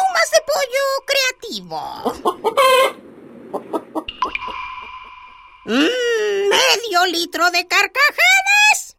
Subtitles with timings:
[0.00, 1.80] Plumas de pollo creativo.
[5.64, 8.96] Mm, medio litro de carcajadas.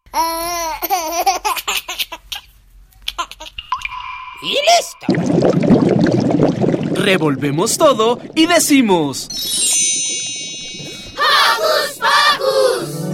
[4.44, 5.08] Y listo.
[7.02, 9.28] Revolvemos todo y decimos...
[11.18, 13.11] ¡Hocus Pocus!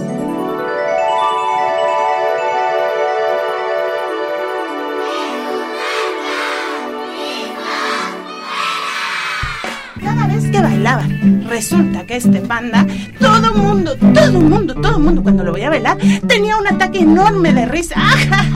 [10.68, 12.86] Bailaban, resulta que este panda,
[13.18, 17.66] todo mundo, todo mundo, todo mundo cuando lo veía bailar, tenía un ataque enorme de
[17.66, 17.96] risa.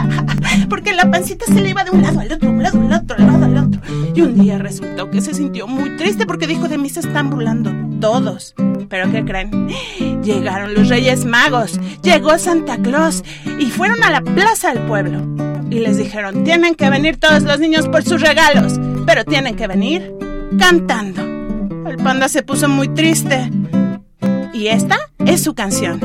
[0.68, 3.16] Porque la pancita se le iba de un lado al otro, un lado al otro,
[3.16, 3.80] al lado al otro.
[4.14, 7.30] Y un día resultó que se sintió muy triste porque dijo de mí se están
[7.30, 8.54] burlando todos.
[8.90, 9.68] Pero ¿qué creen?
[10.22, 13.24] Llegaron los Reyes Magos, llegó Santa Claus
[13.58, 15.22] y fueron a la plaza del pueblo.
[15.70, 19.66] Y les dijeron, tienen que venir todos los niños por sus regalos, pero tienen que
[19.66, 20.12] venir
[20.58, 21.31] cantando.
[21.92, 23.50] El panda se puso muy triste.
[24.54, 26.00] Y esta es su canción.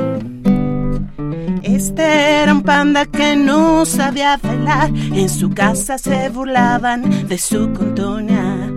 [1.64, 4.92] Este era un panda que no sabía bailar.
[4.94, 8.70] En su casa se burlaban de su contonear.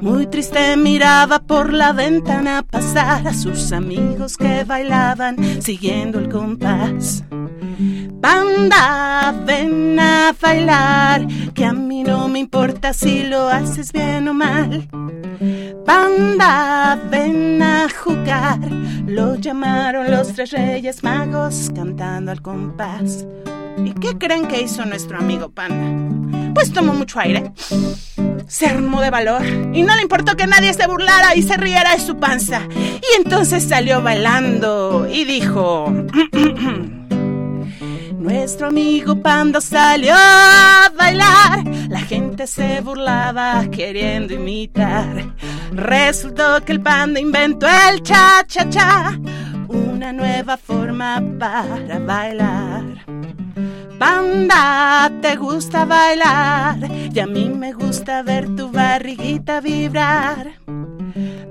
[0.00, 7.24] Muy triste miraba por la ventana pasar a sus amigos que bailaban siguiendo el compás.
[8.22, 14.32] Panda, ven a bailar, que a mí no me importa si lo haces bien o
[14.32, 14.88] mal.
[15.88, 18.58] Panda, ven a jugar,
[19.06, 23.24] lo llamaron los tres reyes magos cantando al compás.
[23.82, 26.52] ¿Y qué creen que hizo nuestro amigo Panda?
[26.52, 27.52] Pues tomó mucho aire,
[28.46, 31.94] se armó de valor y no le importó que nadie se burlara y se riera
[31.94, 32.68] de su panza.
[32.70, 35.90] Y entonces salió bailando y dijo...
[38.18, 41.64] Nuestro amigo Panda salió a bailar.
[41.88, 45.32] La gente se burlaba queriendo imitar.
[45.72, 49.18] Resultó que el panda inventó el cha-cha-cha,
[49.68, 52.84] una nueva forma para bailar.
[53.98, 56.78] Panda, te gusta bailar
[57.12, 60.52] y a mí me gusta ver tu barriguita vibrar.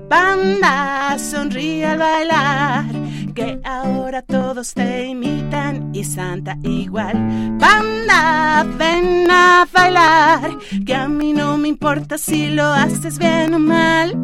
[0.08, 2.86] Panda, sonríe al bailar,
[3.34, 7.56] que ahora todos te imitan y Santa igual.
[7.58, 13.58] Panda, ven a bailar, que a mí no me importa si lo haces bien o
[13.58, 14.16] mal.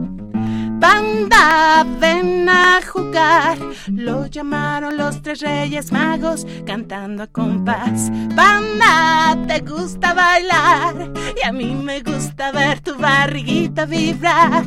[0.80, 3.58] Panda, ven a jugar.
[3.88, 8.10] Lo llamaron los tres reyes magos cantando a compás.
[8.34, 14.64] Panda, te gusta bailar y a mí me gusta ver tu barriguita vibrar.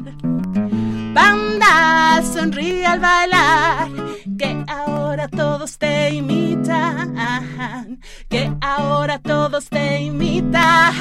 [1.18, 3.90] Panda, sonríe al bailar,
[4.38, 10.94] que ahora todos te imitan, que ahora todos te imitan,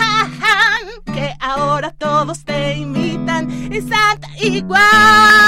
[1.05, 3.50] que ahora todos te imitan,
[4.41, 5.46] y igual,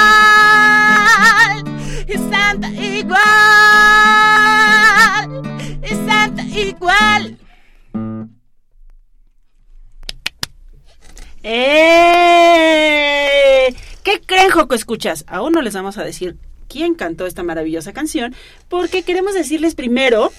[14.59, 15.23] Joco Escuchas?
[15.27, 16.35] Aún no les vamos a decir
[16.67, 18.35] quién cantó esta maravillosa canción,
[18.67, 20.33] porque queremos decirles primero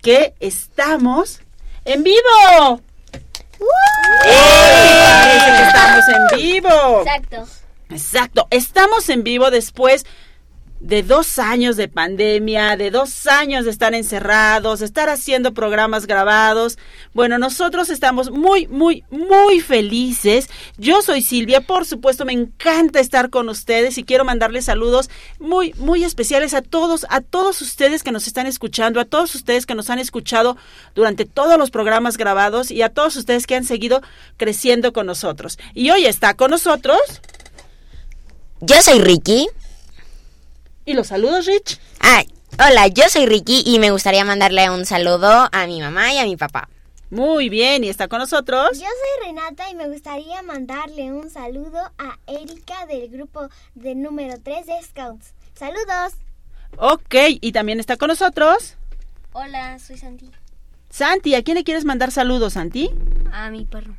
[0.00, 1.42] que estamos
[1.84, 2.80] en vivo.
[4.24, 4.80] ¡Eh!
[5.20, 7.02] Parece que estamos en vivo.
[7.04, 7.46] Exacto.
[7.90, 10.06] Exacto, estamos en vivo después
[10.80, 16.06] de dos años de pandemia, de dos años de estar encerrados, de estar haciendo programas
[16.06, 16.78] grabados.
[17.12, 20.48] Bueno, nosotros estamos muy, muy, muy felices.
[20.78, 25.74] Yo soy Silvia, por supuesto, me encanta estar con ustedes y quiero mandarles saludos muy,
[25.74, 29.74] muy especiales a todos, a todos ustedes que nos están escuchando, a todos ustedes que
[29.74, 30.56] nos han escuchado
[30.94, 34.00] durante todos los programas grabados y a todos ustedes que han seguido
[34.38, 35.58] creciendo con nosotros.
[35.74, 36.98] Y hoy está con nosotros.
[38.62, 39.46] Yo soy Ricky.
[40.90, 41.78] Y los saludos, Rich.
[42.00, 42.26] Ay,
[42.58, 46.24] hola, yo soy Ricky y me gustaría mandarle un saludo a mi mamá y a
[46.24, 46.68] mi papá.
[47.10, 48.70] Muy bien, y está con nosotros.
[48.72, 54.34] Yo soy Renata y me gustaría mandarle un saludo a Erika del grupo de número
[54.42, 55.32] 3 de Scouts.
[55.54, 56.14] Saludos.
[56.76, 58.74] Ok, y también está con nosotros.
[59.32, 60.28] Hola, soy Santi.
[60.88, 62.90] Santi, ¿a quién le quieres mandar saludos, Santi?
[63.32, 63.94] A mi perro.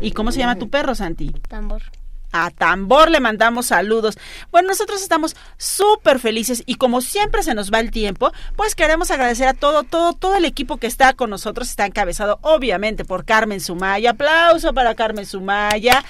[0.00, 1.32] ¿Y cómo se llama tu perro, Santi?
[1.48, 1.82] Tambor.
[2.32, 4.18] A Tambor le mandamos saludos.
[4.50, 9.10] Bueno, nosotros estamos súper felices y como siempre se nos va el tiempo, pues queremos
[9.10, 11.68] agradecer a todo, todo, todo el equipo que está con nosotros.
[11.68, 14.10] Está encabezado obviamente por Carmen Sumaya.
[14.10, 16.04] Aplauso para Carmen Sumaya.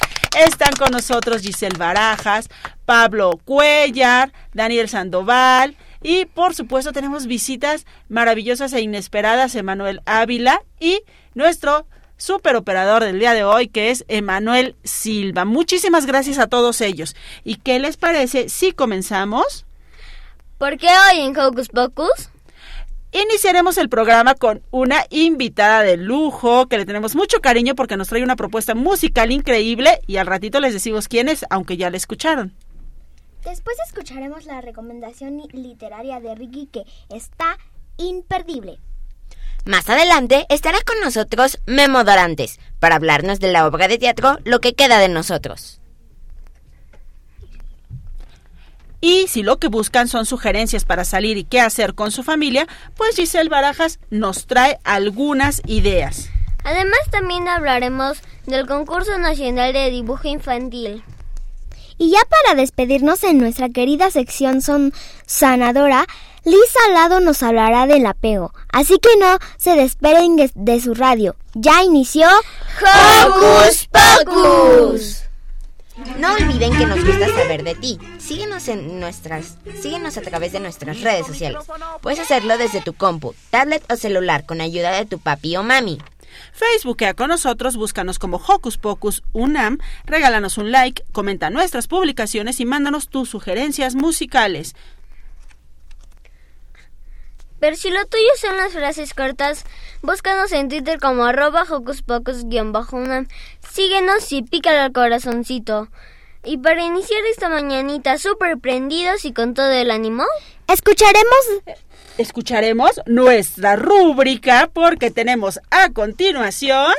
[0.46, 2.48] Están con nosotros Giselle Barajas,
[2.86, 5.76] Pablo Cuellar, Daniel Sandoval.
[6.02, 11.02] Y por supuesto tenemos visitas maravillosas e inesperadas, Emanuel Ávila y
[11.34, 11.86] nuestro
[12.22, 15.44] super operador del día de hoy, que es Emanuel Silva.
[15.44, 17.16] Muchísimas gracias a todos ellos.
[17.42, 19.66] ¿Y qué les parece si comenzamos?
[20.56, 22.30] ¿Por qué hoy en Hocus Pocus?
[23.10, 28.08] Iniciaremos el programa con una invitada de lujo que le tenemos mucho cariño porque nos
[28.08, 31.96] trae una propuesta musical increíble y al ratito les decimos quién es, aunque ya la
[31.96, 32.54] escucharon.
[33.44, 37.58] Después escucharemos la recomendación literaria de Ricky que está
[37.96, 38.78] imperdible.
[39.64, 44.60] Más adelante estará con nosotros Memo Dorantes para hablarnos de la obra de teatro Lo
[44.60, 45.80] que queda de nosotros.
[49.00, 52.66] Y si lo que buscan son sugerencias para salir y qué hacer con su familia,
[52.96, 56.28] pues Giselle Barajas nos trae algunas ideas.
[56.64, 61.02] Además también hablaremos del concurso nacional de dibujo infantil.
[62.02, 64.92] Y ya para despedirnos en nuestra querida sección son
[65.24, 66.04] sanadora,
[66.42, 68.52] Lisa al lado nos hablará del apego.
[68.72, 71.36] Así que no se despeguen de su radio.
[71.54, 72.26] Ya inició
[73.24, 73.88] Hocus
[74.26, 75.22] Pocus.
[76.18, 78.00] No olviden que nos gusta saber de ti.
[78.18, 81.60] Síguenos en nuestras, síguenos a través de nuestras redes sociales.
[82.00, 85.98] Puedes hacerlo desde tu compu, tablet o celular con ayuda de tu papi o mami.
[86.52, 92.64] Facebookea con nosotros, búscanos como Hocus Pocus UNAM, regálanos un like, comenta nuestras publicaciones y
[92.64, 94.74] mándanos tus sugerencias musicales.
[97.62, 99.64] Pero si lo tuyo son las frases cortas,
[100.02, 103.28] búscanos en Twitter como arroba Hocus Pocus-UNAM.
[103.70, 105.86] Síguenos y pícale al corazoncito.
[106.44, 110.24] Y para iniciar esta mañanita súper prendidos y con todo el ánimo,
[110.66, 111.62] escucharemos...
[112.18, 116.92] Escucharemos nuestra rúbrica porque tenemos a continuación...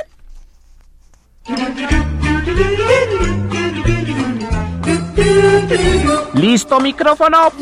[6.34, 7.52] ¿Listo micrófono?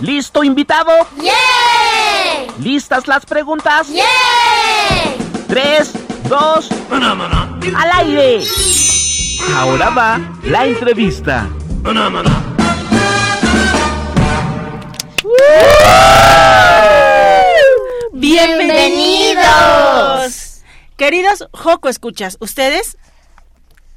[0.00, 0.92] ¿Listo invitado?
[2.60, 3.88] ¿Listas las preguntas?
[5.48, 5.92] Tres,
[6.28, 8.44] dos, al aire.
[9.54, 11.48] Ahora va la entrevista.
[18.46, 19.42] ¡Bienvenidos!
[20.96, 22.96] Queridos Joco Escuchas, ustedes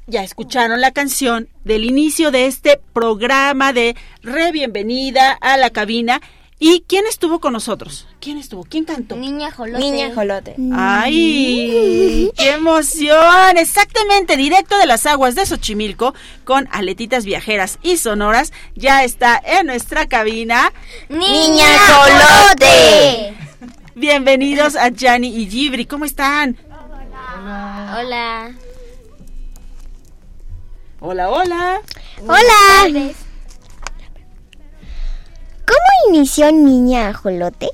[0.08, 6.20] ya escucharon la canción del inicio de este programa de Re Bienvenida a la cabina.
[6.58, 8.08] ¿Y quién estuvo con nosotros?
[8.20, 8.64] ¿Quién estuvo?
[8.64, 9.14] ¿Quién cantó?
[9.16, 9.78] Niña Jolote.
[9.78, 10.56] Niña Jolote.
[10.74, 12.30] ¡Ay!
[12.36, 13.56] ¡Qué emoción!
[13.56, 16.12] Exactamente, directo de las aguas de Xochimilco,
[16.44, 20.72] con aletitas viajeras y sonoras, ya está en nuestra cabina.
[21.08, 23.39] Niña Jolote.
[24.00, 25.84] Bienvenidos a Gianni y Gibri.
[25.84, 26.56] ¿Cómo están?
[27.94, 28.50] Hola.
[31.00, 31.82] Hola, hola.
[32.22, 33.12] Hola.
[35.66, 37.72] ¿Cómo inició Niña Ajolote?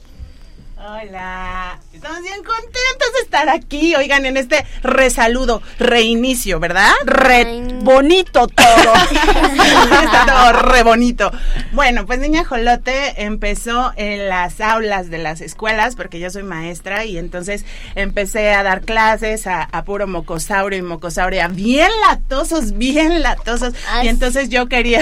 [0.88, 1.80] Hola.
[1.92, 6.92] Estamos bien contentos de estar aquí, oigan, en este resaludo, reinicio, ¿verdad?
[7.04, 8.94] Re bonito todo.
[10.04, 11.32] Está todo re bonito.
[11.72, 17.04] Bueno, pues Niña Jolote empezó en las aulas de las escuelas, porque yo soy maestra,
[17.04, 17.64] y entonces
[17.96, 23.74] empecé a dar clases a, a puro mocosaurio y mocosauria, bien latosos, bien latosos.
[23.88, 25.00] Ay, y entonces yo quería,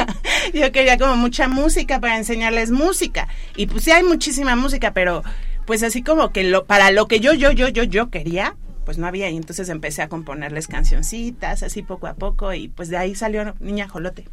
[0.54, 3.28] yo quería como mucha música para enseñarles música.
[3.54, 5.19] Y pues sí hay muchísima música, pero
[5.66, 8.98] pues así como que lo, para lo que yo, yo, yo, yo, yo quería, pues
[8.98, 9.30] no había.
[9.30, 13.54] Y entonces empecé a componerles cancioncitas, así poco a poco, y pues de ahí salió
[13.60, 14.24] Niña Jolote.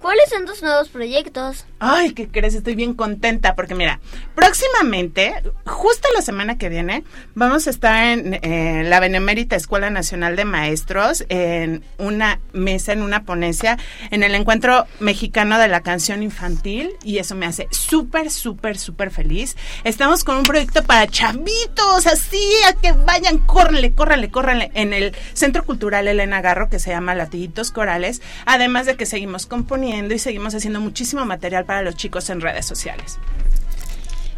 [0.00, 1.66] ¿Cuáles son tus nuevos proyectos?
[1.78, 2.54] Ay, ¿qué crees?
[2.54, 4.00] Estoy bien contenta porque mira,
[4.34, 7.04] próximamente, justo la semana que viene,
[7.34, 13.02] vamos a estar en eh, la Benemérita Escuela Nacional de Maestros en una mesa, en
[13.02, 13.76] una ponencia,
[14.10, 19.10] en el encuentro mexicano de la canción infantil y eso me hace súper, súper, súper
[19.10, 19.54] feliz.
[19.84, 25.14] Estamos con un proyecto para chavitos, así, a que vayan, córranle, córranle, córranle, en el
[25.34, 30.18] Centro Cultural Elena Garro que se llama Latiditos Corales, además de que seguimos componiendo y
[30.18, 33.18] seguimos haciendo muchísimo material para los chicos en redes sociales.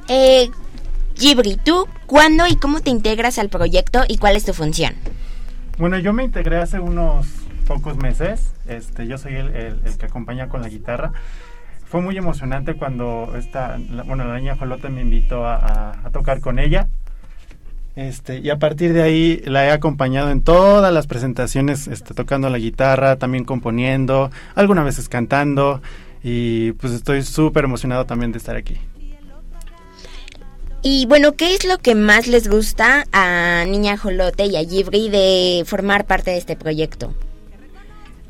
[0.08, 0.50] Eh,
[1.16, 4.94] Gibri, ¿tú cuándo y cómo te integras al proyecto y cuál es tu función?
[5.78, 7.26] Bueno, yo me integré hace unos
[7.66, 8.52] pocos meses.
[8.66, 11.12] Este, yo soy el, el- el que acompaña con la guitarra.
[11.86, 16.10] Fue muy emocionante cuando esta, la- bueno, la niña Jolote me invitó a, a- a
[16.10, 16.88] tocar con ella.
[17.94, 22.48] Este, y a partir de ahí la he acompañado en todas las presentaciones, este, tocando
[22.48, 25.82] la guitarra, también componiendo, algunas veces cantando
[26.22, 28.78] y pues estoy súper emocionado también de estar aquí.
[30.84, 35.10] Y bueno, ¿qué es lo que más les gusta a Niña Jolote y a Gibri
[35.10, 37.14] de formar parte de este proyecto?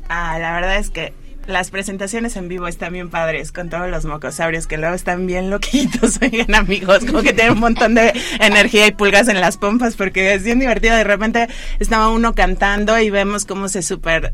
[0.07, 1.13] Ah, la verdad es que
[1.47, 5.49] las presentaciones en vivo están bien padres con todos los mocosaurios que luego están bien
[5.49, 9.95] loquitos, oigan amigos, como que tienen un montón de energía y pulgas en las pompas
[9.95, 10.95] porque es bien divertido.
[10.95, 11.47] De repente
[11.79, 14.33] estaba uno cantando y vemos cómo se súper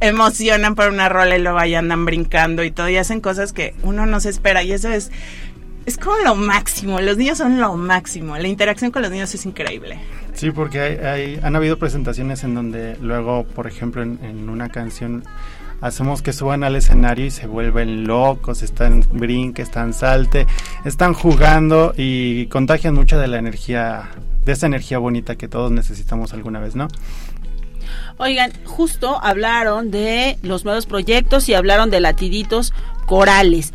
[0.00, 3.74] emocionan por una rola y luego ahí andan brincando y todo y hacen cosas que
[3.82, 5.10] uno no se espera y eso es
[5.86, 9.46] es como lo máximo, los niños son lo máximo, la interacción con los niños es
[9.46, 9.96] increíble.
[10.34, 15.22] Sí, porque hay, han habido presentaciones en donde luego, por ejemplo, en una canción
[15.80, 20.46] hacemos que suban al escenario y se vuelven locos, están brinque, están salte,
[20.84, 24.10] están jugando y contagian mucha de la energía,
[24.44, 26.88] de esa energía bonita que todos necesitamos alguna vez, ¿no?
[28.18, 32.72] Oigan, justo hablaron de los nuevos proyectos y hablaron de latiditos
[33.06, 33.72] corales,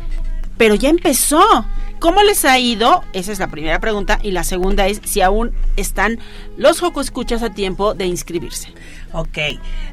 [0.56, 1.64] pero ya empezó.
[2.02, 3.04] ¿Cómo les ha ido?
[3.12, 4.18] Esa es la primera pregunta.
[4.24, 6.18] Y la segunda es si aún están
[6.56, 8.74] los Joco Escuchas a tiempo de inscribirse.
[9.12, 9.38] Ok.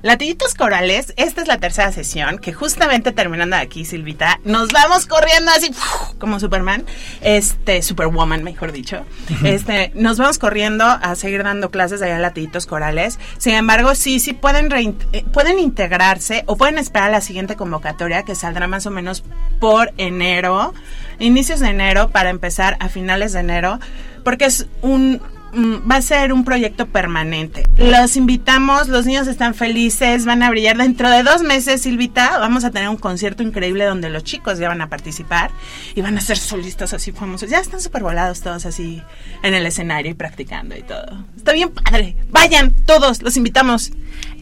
[0.02, 5.52] Latiditos Corales, esta es la tercera sesión, que justamente terminando aquí, Silvita, nos vamos corriendo
[5.52, 5.72] así
[6.18, 6.84] como Superman,
[7.22, 9.06] este, Superwoman, mejor dicho.
[9.44, 13.20] Este, nos vamos corriendo a seguir dando clases allá en Latiditos Corales.
[13.38, 14.72] Sin embargo, sí, sí pueden,
[15.12, 19.24] eh, pueden integrarse o pueden esperar a la siguiente convocatoria que saldrá más o menos
[19.60, 20.74] por enero,
[21.20, 23.80] inicios de enero, para empezar a finales de enero,
[24.24, 25.22] porque es un
[25.52, 27.64] Mm, va a ser un proyecto permanente.
[27.78, 30.78] Los invitamos, los niños están felices, van a brillar.
[30.78, 34.68] Dentro de dos meses, Silvita, vamos a tener un concierto increíble donde los chicos ya
[34.68, 35.52] van a participar
[35.96, 37.50] y van a ser solistas así famosos.
[37.50, 39.02] Ya están súper volados todos así
[39.42, 41.26] en el escenario y practicando y todo.
[41.36, 42.16] Está bien padre.
[42.30, 43.92] Vayan todos, los invitamos.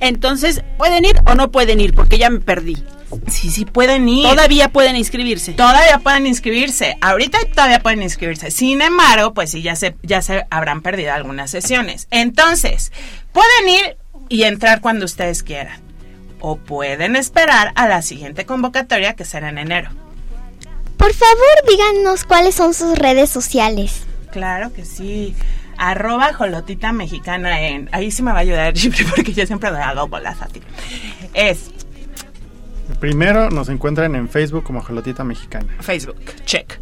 [0.02, 1.94] Entonces, ¿pueden ir o no pueden ir?
[1.94, 2.78] Porque ya me perdí.
[3.30, 4.28] Sí, sí pueden ir.
[4.28, 5.54] Todavía pueden inscribirse.
[5.54, 6.98] Todavía pueden inscribirse.
[7.02, 8.52] Ahorita todavía pueden inscribirse.
[8.52, 12.08] Sin embargo, pues sí, ya se, ya se habrán perdido algunas sesiones.
[12.12, 12.92] Entonces,
[13.32, 13.98] pueden ir
[14.30, 15.82] y entrar cuando ustedes quieran.
[16.40, 19.90] O pueden esperar a la siguiente convocatoria que será en enero.
[20.98, 24.04] Por favor, díganos cuáles son sus redes sociales.
[24.32, 25.36] Claro que sí.
[25.78, 27.88] Arroba Jolotita Mexicana en...
[27.92, 28.74] Ahí sí me va a ayudar
[29.16, 30.62] porque yo siempre me hago bolas ti.
[31.34, 31.72] Es
[33.00, 35.68] Primero nos encuentran en Facebook como Jalotita Mexicana.
[35.82, 36.80] Facebook, check.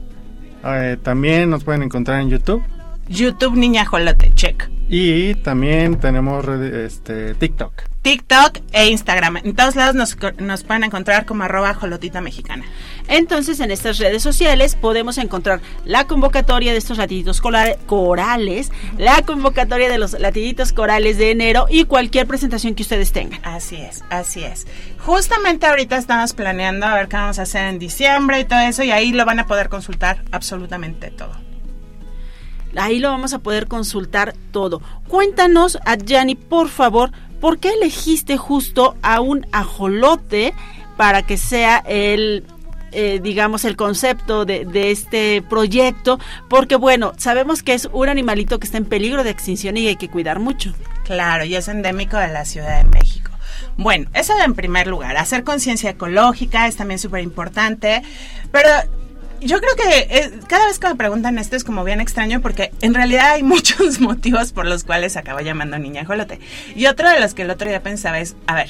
[0.63, 2.63] Eh, también nos pueden encontrar en YouTube.
[3.07, 4.69] YouTube Niña Jolote, check.
[4.87, 7.73] Y también tenemos este, TikTok.
[8.03, 9.37] TikTok e Instagram.
[9.37, 12.63] En todos lados nos, nos pueden encontrar como arroba jolotita mexicana.
[13.07, 19.89] Entonces, en estas redes sociales podemos encontrar la convocatoria de estos latiditos corales, la convocatoria
[19.89, 23.39] de los latiditos corales de enero y cualquier presentación que ustedes tengan.
[23.43, 24.67] Así es, así es.
[24.99, 28.83] Justamente ahorita estamos planeando a ver qué vamos a hacer en diciembre y todo eso,
[28.83, 31.44] y ahí lo van a poder consultar absolutamente todo.
[32.77, 34.81] Ahí lo vamos a poder consultar todo.
[35.07, 40.53] Cuéntanos, Adjani, por favor, ¿por qué elegiste justo a un ajolote
[40.97, 42.45] para que sea el
[42.97, 46.17] eh, digamos, el concepto de, de, este proyecto,
[46.47, 49.97] porque bueno, sabemos que es un animalito que está en peligro de extinción y hay
[49.97, 50.73] que cuidar mucho.
[51.03, 53.31] Claro, y es endémico de la Ciudad de México.
[53.75, 58.01] Bueno, eso en primer lugar, hacer conciencia ecológica es también súper importante,
[58.51, 58.69] pero
[59.41, 62.71] yo creo que eh, cada vez que me preguntan esto es como bien extraño porque
[62.81, 66.39] en realidad hay muchos motivos por los cuales se acaba llamando niña jolote.
[66.75, 68.69] Y otro de los que el otro día pensaba es, a ver,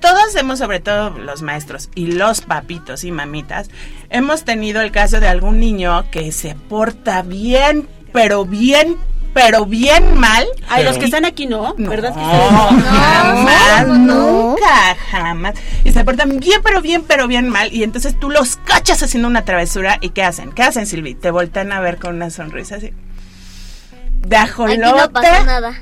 [0.00, 3.70] todos hemos, sobre todo los maestros y los papitos y mamitas,
[4.10, 8.96] hemos tenido el caso de algún niño que se porta bien, pero bien
[9.34, 10.46] pero bien mal.
[10.68, 12.14] Ay, los que están aquí no, ¿verdad?
[12.14, 15.54] No, jamás, nunca, jamás.
[15.84, 17.72] Y se portan bien, pero bien, pero bien mal.
[17.72, 19.98] Y entonces tú los cachas haciendo una travesura.
[20.00, 20.52] ¿Y qué hacen?
[20.52, 21.14] ¿Qué hacen, Silvi?
[21.14, 22.92] Te voltean a ver con una sonrisa así.
[24.20, 24.82] De ajolote.
[24.82, 25.74] Aquí no pasó nada.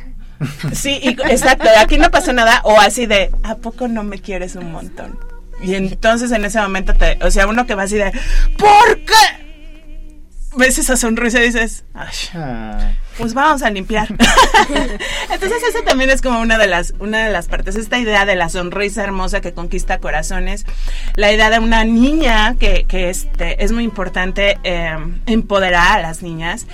[0.73, 1.68] Sí, exacto.
[1.78, 2.62] Aquí no pasó nada.
[2.64, 5.18] O así de, ¿a poco no me quieres un montón?
[5.62, 8.11] Y entonces en ese momento te, o sea, uno que va así de,
[8.59, 9.51] ¿por qué?
[10.56, 14.09] Ves esa sonrisa y dices, Ay, ah pues vamos a limpiar.
[15.30, 18.37] Entonces eso también es como una de las una de las partes esta idea de
[18.37, 20.64] la sonrisa hermosa que conquista corazones,
[21.16, 26.23] la idea de una niña que, que este es muy importante eh, empoderar a las
[26.23, 26.66] niñas,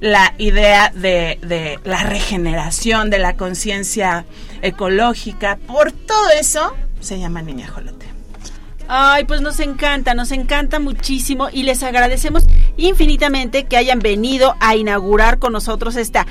[0.00, 4.26] la idea de, de la regeneración de la conciencia
[4.62, 7.95] ecológica, por todo eso se llama niña jolote.
[8.88, 12.44] Ay, pues nos encanta, nos encanta muchísimo y les agradecemos
[12.76, 16.26] infinitamente que hayan venido a inaugurar con nosotros esta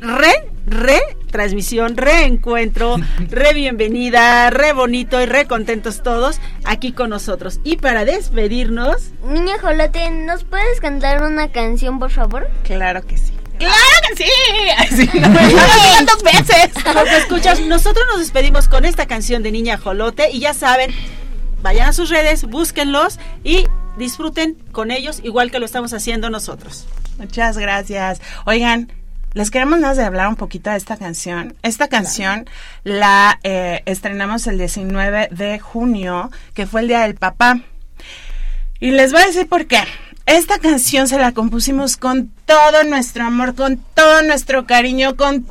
[0.00, 2.96] red re transmisión, reencuentro,
[3.30, 7.60] re bienvenida, re bonito y re contentos todos aquí con nosotros.
[7.64, 9.12] Y para despedirnos...
[9.24, 12.48] Niña Jolote, ¿nos puedes cantar una canción, por favor?
[12.64, 13.32] Claro que sí.
[13.58, 13.74] ¡Claro
[14.08, 14.30] que sí!
[14.76, 15.28] Así, no,
[16.06, 16.70] dos veces.
[16.94, 20.90] Lo que escuchas, nosotros nos despedimos con esta canción de Niña Jolote y ya saben,
[21.62, 26.86] vayan a sus redes, búsquenlos y disfruten con ellos igual que lo estamos haciendo nosotros.
[27.18, 28.20] Muchas gracias.
[28.44, 28.92] Oigan,
[29.32, 31.56] les queremos más de hablar un poquito de esta canción.
[31.62, 32.48] Esta canción
[32.84, 37.60] la eh, estrenamos el 19 de junio, que fue el Día del Papá.
[38.80, 39.80] Y les voy a decir por qué.
[40.26, 45.46] Esta canción se la compusimos con todo nuestro amor, con todo nuestro cariño, con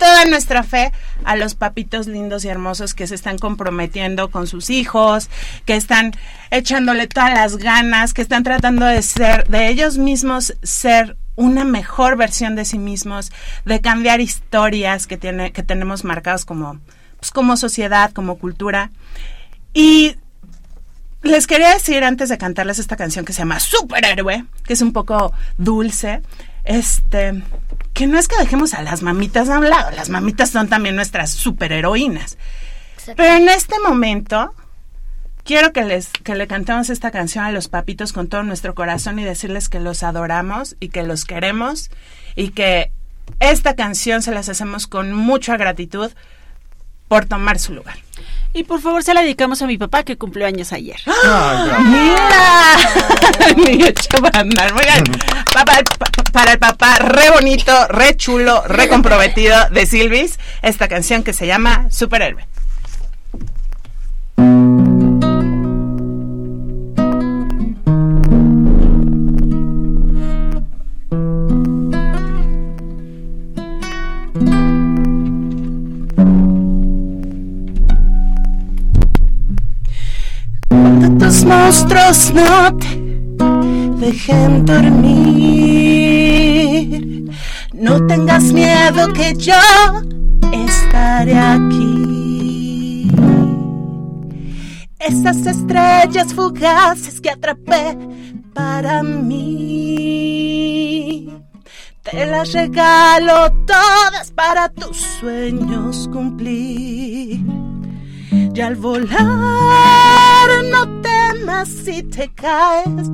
[0.00, 0.92] toda nuestra fe
[1.24, 5.28] a los papitos lindos y hermosos que se están comprometiendo con sus hijos,
[5.66, 6.12] que están
[6.50, 12.16] echándole todas las ganas, que están tratando de ser, de ellos mismos ser una mejor
[12.16, 13.30] versión de sí mismos,
[13.66, 16.80] de cambiar historias que tiene, que tenemos marcadas como,
[17.18, 18.90] pues, como sociedad, como cultura.
[19.74, 20.16] Y
[21.22, 24.94] les quería decir antes de cantarles esta canción que se llama Superhéroe, que es un
[24.94, 26.22] poco dulce,
[26.64, 27.42] este,
[27.92, 30.96] que no es que dejemos a las mamitas a un lado, las mamitas son también
[30.96, 32.38] nuestras superheroínas.
[33.16, 34.54] Pero en este momento
[35.44, 39.18] quiero que les que le cantemos esta canción a los papitos con todo nuestro corazón
[39.18, 41.90] y decirles que los adoramos y que los queremos
[42.36, 42.92] y que
[43.38, 46.10] esta canción se las hacemos con mucha gratitud
[47.10, 47.98] por tomar su lugar.
[48.54, 50.96] Y por favor se la dedicamos a mi papá que cumplió años ayer.
[51.84, 52.76] ¡Mira!
[55.52, 55.78] Papá,
[56.32, 61.48] para el papá re bonito, re chulo, re comprometido de Silvis, esta canción que se
[61.48, 62.46] llama Superhéroe.
[81.44, 82.88] Monstruos no te
[84.06, 86.00] dejen dormir.
[87.74, 89.54] No tengas miedo que yo
[90.52, 93.10] estaré aquí.
[94.98, 97.96] Esas estrellas fugaces que atrapé
[98.54, 99.40] para mí.
[102.02, 106.99] Te las regalo todas para tus sueños cumplir.
[108.52, 109.18] Y al volar
[110.70, 113.08] no temas si te caes,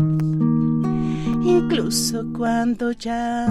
[1.42, 3.46] incluso cuando ya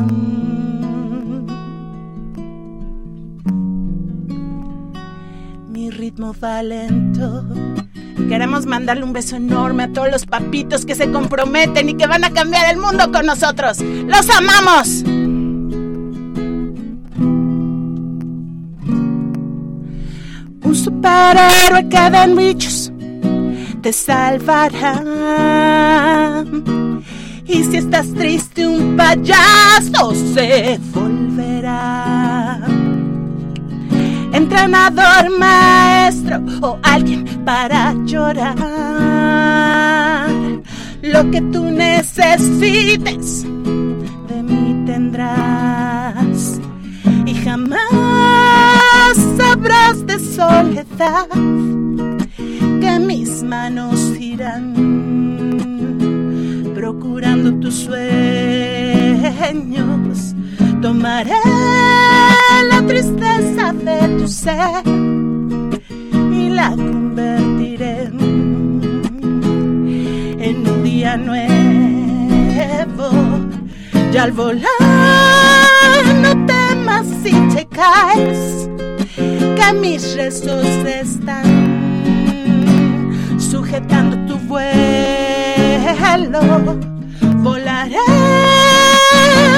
[5.69, 7.45] mi ritmo va lento
[8.29, 12.23] Queremos mandarle un beso enorme a todos los papitos que se comprometen y que van
[12.23, 13.79] a cambiar el mundo con nosotros.
[13.81, 15.03] ¡Los amamos!
[20.63, 22.91] Un superhéroe que den bichos
[23.81, 25.03] te salvará.
[27.45, 32.40] Y si estás triste, un payaso se volverá
[34.33, 38.61] entrenador, maestro o alguien para llorar.
[41.01, 46.59] Lo que tú necesites de mí tendrás
[47.25, 47.79] y jamás
[49.37, 51.27] sabrás de soledad
[52.79, 54.73] que mis manos irán
[56.75, 58.01] procurando tus sueños.
[60.81, 61.35] Tomaré
[62.87, 64.83] tristeza de tu ser
[66.31, 68.09] y la convertiré
[70.47, 71.51] en un día nuevo.
[74.13, 74.65] Y al volar
[76.21, 78.69] no temas si te caes,
[79.15, 81.45] que mis rezos están
[83.39, 84.71] sujetando tu vuelo.
[87.37, 87.97] Volaré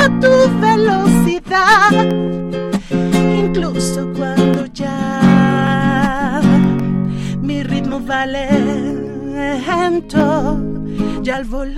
[0.02, 2.33] a tu velocidad
[11.24, 11.78] Y al volar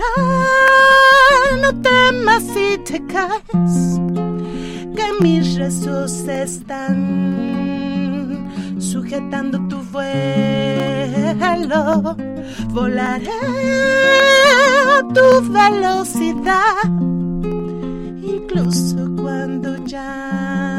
[1.62, 4.00] no temas si te caes,
[4.96, 6.96] que mis rezos están
[8.80, 10.16] sujetando tu vuelo.
[12.70, 13.30] Volaré
[14.94, 16.90] a tu velocidad,
[18.24, 20.75] incluso cuando ya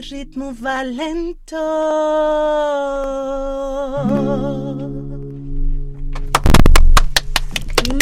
[0.00, 1.56] mi ritmo va lento.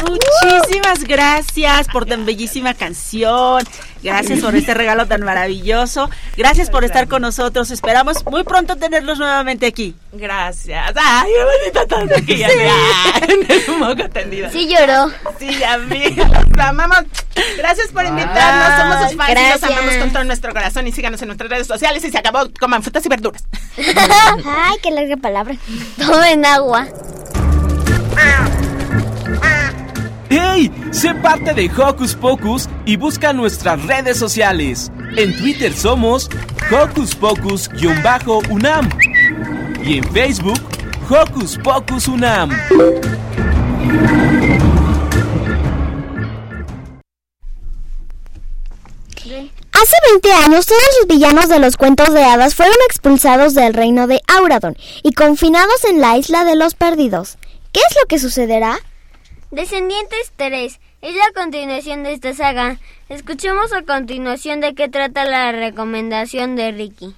[0.03, 3.65] Muchísimas gracias por tan bellísima canción.
[4.03, 6.09] Gracias por este regalo tan maravilloso.
[6.37, 7.71] Gracias por estar con nosotros.
[7.71, 9.97] Esperamos muy pronto tenerlos nuevamente aquí.
[10.13, 10.93] Gracias.
[10.95, 14.51] Ay, qué bonita tanto aquí ya en el moco tendido.
[14.51, 15.11] Sí lloró.
[15.39, 17.05] Sí, amiga, los amamos.
[17.57, 18.88] Gracias por invitarnos.
[19.27, 19.71] Y los Gracias.
[19.71, 20.87] amamos con todo nuestro corazón.
[20.87, 22.05] Y síganos en nuestras redes sociales.
[22.05, 22.49] Y se acabó.
[22.59, 23.45] Coman frutas y verduras.
[23.77, 25.55] Ay, qué larga palabra.
[25.97, 26.87] Tomen agua.
[30.31, 30.71] ¡Hey!
[30.91, 34.91] Sé parte de Hocus Pocus y busca nuestras redes sociales.
[35.17, 36.29] En Twitter somos
[36.71, 38.89] Hocus Pocus-UNAM
[39.83, 40.61] y en Facebook
[41.09, 42.51] Hocus Pocus UNAM.
[49.81, 54.09] Hace 20 años, todos los villanos de los cuentos de hadas fueron expulsados del reino
[54.09, 57.39] de Auradon y confinados en la isla de los perdidos.
[57.71, 58.81] ¿Qué es lo que sucederá?
[59.53, 62.81] Descendientes 3 es la continuación de esta saga.
[63.09, 67.15] Escuchemos a continuación de qué trata la recomendación de Ricky.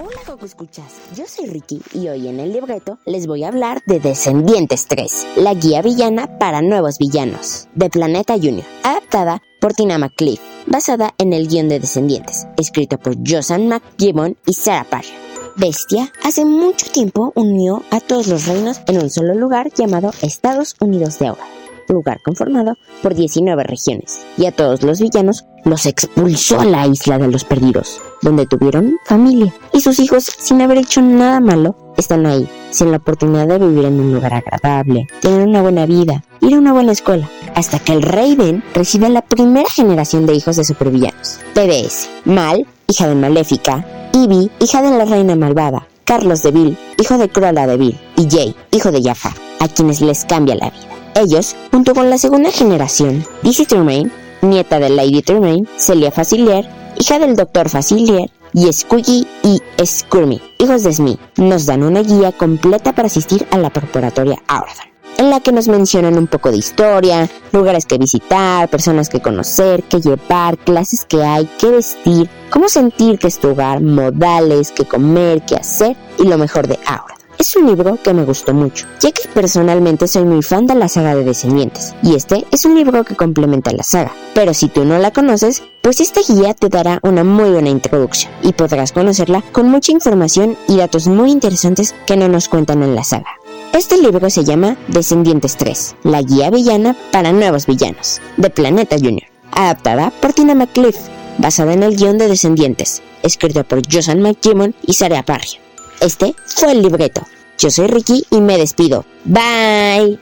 [0.00, 0.94] Hola, Coco Escuchas.
[1.14, 5.26] Yo soy Ricky y hoy en el libreto les voy a hablar de Descendientes 3,
[5.36, 11.32] la guía villana para nuevos villanos, de Planeta Junior, adaptada por Tina McCliff, basada en
[11.32, 15.08] el guion de Descendientes, escrito por Josan McGibbon y Sarah Parry.
[15.56, 20.76] Bestia hace mucho tiempo unió a todos los reinos en un solo lugar llamado Estados
[20.78, 21.42] Unidos de Aura,
[21.88, 27.18] lugar conformado por 19 regiones, y a todos los villanos los expulsó a la isla
[27.18, 32.26] de los perdidos, donde tuvieron familia, y sus hijos, sin haber hecho nada malo, están
[32.26, 36.54] ahí, sin la oportunidad de vivir en un lugar agradable, tener una buena vida, ir
[36.54, 40.34] a una buena escuela, hasta que el rey Ben recibe a la primera generación de
[40.34, 41.40] hijos de supervillanos.
[41.54, 47.18] TBS, Mal, hija de Maléfica, Ivy, hija de la reina malvada, Carlos de Vil, hijo
[47.18, 50.88] de Cruella de Vil, y Jay, hijo de Jafar, a quienes les cambia la vida.
[51.14, 57.18] Ellos, junto con la segunda generación, Dizzy Tremaine, nieta de Lady Tremaine, Celia Facilier, hija
[57.18, 57.68] del Dr.
[57.68, 63.46] Facilier, y Squiggy y Scurmy, hijos de Smee, nos dan una guía completa para asistir
[63.52, 67.98] a la preparatoria Auradon, en la que nos mencionan un poco de historia, lugares que
[67.98, 73.38] visitar, personas que conocer, que llevar, clases que hay, qué vestir, cómo sentir que es
[73.38, 77.17] tu hogar, modales, qué comer, qué hacer y lo mejor de Auradon.
[77.38, 80.88] Es un libro que me gustó mucho, ya que personalmente soy muy fan de la
[80.88, 84.12] saga de Descendientes, y este es un libro que complementa la saga.
[84.34, 88.32] Pero si tú no la conoces, pues esta guía te dará una muy buena introducción,
[88.42, 92.96] y podrás conocerla con mucha información y datos muy interesantes que no nos cuentan en
[92.96, 93.30] la saga.
[93.72, 99.28] Este libro se llama Descendientes 3, la guía villana para nuevos villanos, de Planeta Junior,
[99.52, 100.96] adaptada por Tina McCliff,
[101.38, 105.67] basada en el guion de Descendientes, escrito por Josan McGibbon y Sarah Parry.
[106.00, 107.26] Este fue el libreto.
[107.58, 109.04] Yo soy Ricky y me despido.
[109.24, 110.18] Bye.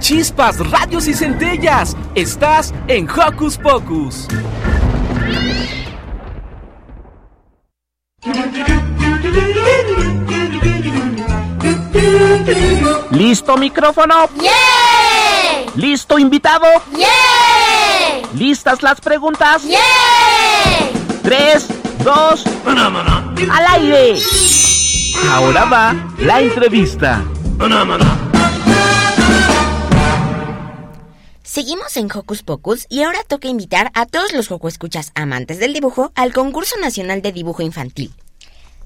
[0.00, 1.96] Chispas, radios y centellas.
[2.14, 4.28] Estás en Hocus Pocus.
[13.12, 14.28] ¿Listo micrófono?
[15.76, 16.66] ¿Listo invitado?
[18.34, 19.62] ¿Listas las preguntas?
[21.22, 21.66] Tres,
[22.04, 22.44] dos,
[23.50, 24.20] al aire.
[25.30, 27.24] Ahora va la entrevista.
[31.42, 35.72] Seguimos en Hocus Pocus y ahora toca invitar a todos los Joco Escuchas amantes del
[35.72, 38.12] dibujo al concurso nacional de dibujo infantil.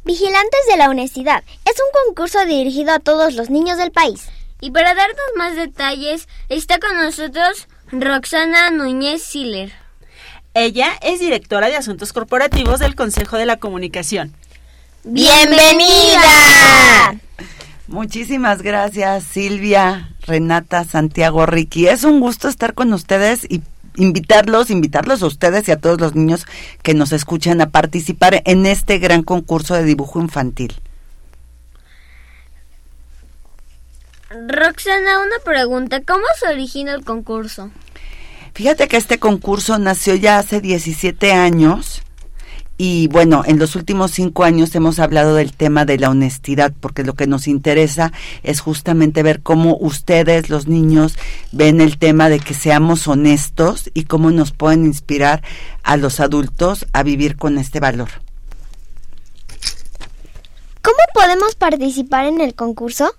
[0.05, 4.29] Vigilantes de la Honestidad es un concurso dirigido a todos los niños del país.
[4.61, 9.73] Y para darnos más detalles, está con nosotros Roxana Núñez Siller.
[10.55, 14.35] Ella es directora de Asuntos Corporativos del Consejo de la Comunicación.
[15.05, 16.18] ¡Bienvenida!
[17.87, 21.87] Muchísimas gracias Silvia, Renata, Santiago, Ricky.
[21.87, 23.62] Es un gusto estar con ustedes y
[23.97, 26.47] invitarlos, invitarlos a ustedes y a todos los niños
[26.83, 30.75] que nos escuchan a participar en este gran concurso de dibujo infantil.
[34.31, 36.03] Roxana, una pregunta.
[36.03, 37.71] ¿Cómo se origina el concurso?
[38.55, 42.03] Fíjate que este concurso nació ya hace 17 años
[42.81, 47.03] y bueno, en los últimos cinco años hemos hablado del tema de la honestidad porque
[47.03, 48.12] lo que nos interesa
[48.45, 51.17] es justamente ver cómo ustedes, los niños,
[51.51, 55.43] ven el tema de que seamos honestos y cómo nos pueden inspirar
[55.83, 58.11] a los adultos a vivir con este valor.
[60.83, 63.12] ¿Cómo podemos participar en el concurso?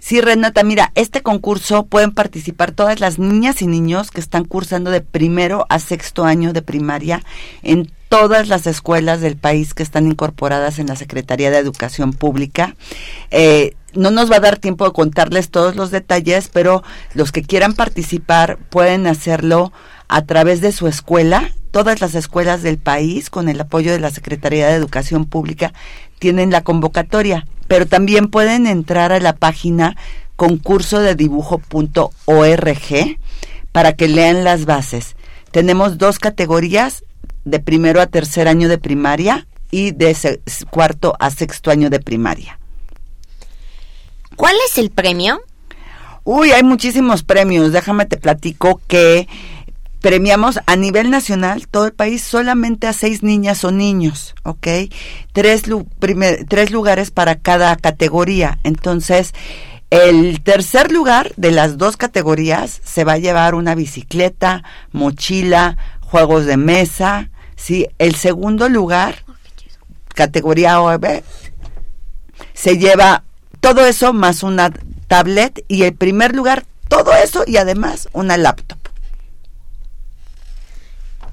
[0.00, 4.90] Sí, Renata, mira, este concurso pueden participar todas las niñas y niños que están cursando
[4.90, 7.22] de primero a sexto año de primaria
[7.62, 12.74] en todas las escuelas del país que están incorporadas en la Secretaría de Educación Pública.
[13.30, 16.82] Eh, no nos va a dar tiempo de contarles todos los detalles, pero
[17.14, 19.70] los que quieran participar pueden hacerlo
[20.08, 21.52] a través de su escuela.
[21.72, 25.72] Todas las escuelas del país, con el apoyo de la Secretaría de Educación Pública,
[26.18, 29.96] tienen la convocatoria pero también pueden entrar a la página
[30.34, 33.18] concursodedibujo.org
[33.70, 35.14] para que lean las bases.
[35.52, 37.04] Tenemos dos categorías
[37.44, 40.16] de primero a tercer año de primaria y de
[40.68, 42.58] cuarto a sexto año de primaria.
[44.34, 45.40] ¿Cuál es el premio?
[46.24, 47.70] Uy, hay muchísimos premios.
[47.70, 49.28] Déjame te platico que
[50.00, 54.66] premiamos a nivel nacional, todo el país, solamente a seis niñas o niños, ¿ok?
[55.32, 55.62] Tres,
[56.48, 58.58] tres lugares para cada categoría.
[58.64, 59.34] Entonces,
[59.90, 66.46] el tercer lugar de las dos categorías se va a llevar una bicicleta, mochila, juegos
[66.46, 67.88] de mesa, ¿sí?
[67.98, 69.24] El segundo lugar,
[70.14, 71.22] categoría OEB,
[72.54, 73.24] se lleva
[73.60, 74.72] todo eso más una
[75.08, 78.79] tablet y el primer lugar, todo eso y además una laptop.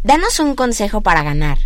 [0.07, 1.57] Danos un consejo para ganar.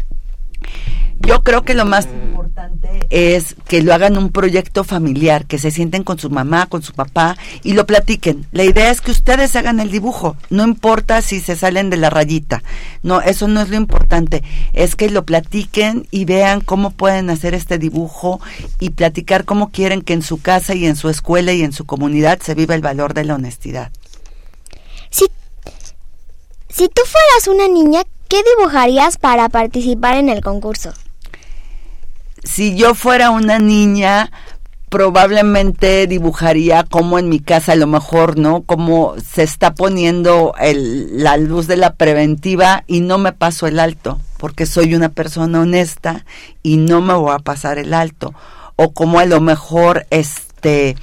[1.19, 5.69] Yo creo que lo más importante es que lo hagan un proyecto familiar, que se
[5.69, 8.47] sienten con su mamá, con su papá y lo platiquen.
[8.51, 12.09] La idea es que ustedes hagan el dibujo, no importa si se salen de la
[12.09, 12.63] rayita.
[13.03, 14.41] No, eso no es lo importante,
[14.73, 18.41] es que lo platiquen y vean cómo pueden hacer este dibujo
[18.79, 21.85] y platicar cómo quieren que en su casa y en su escuela y en su
[21.85, 23.91] comunidad se viva el valor de la honestidad.
[25.11, 25.27] Si,
[26.69, 30.93] si tú fueras una niña, ¿Qué dibujarías para participar en el concurso?
[32.45, 34.31] Si yo fuera una niña,
[34.87, 38.61] probablemente dibujaría como en mi casa, a lo mejor, ¿no?
[38.61, 44.21] Como se está poniendo la luz de la preventiva y no me paso el alto,
[44.37, 46.23] porque soy una persona honesta
[46.63, 48.33] y no me voy a pasar el alto.
[48.77, 50.95] O como a lo mejor, este,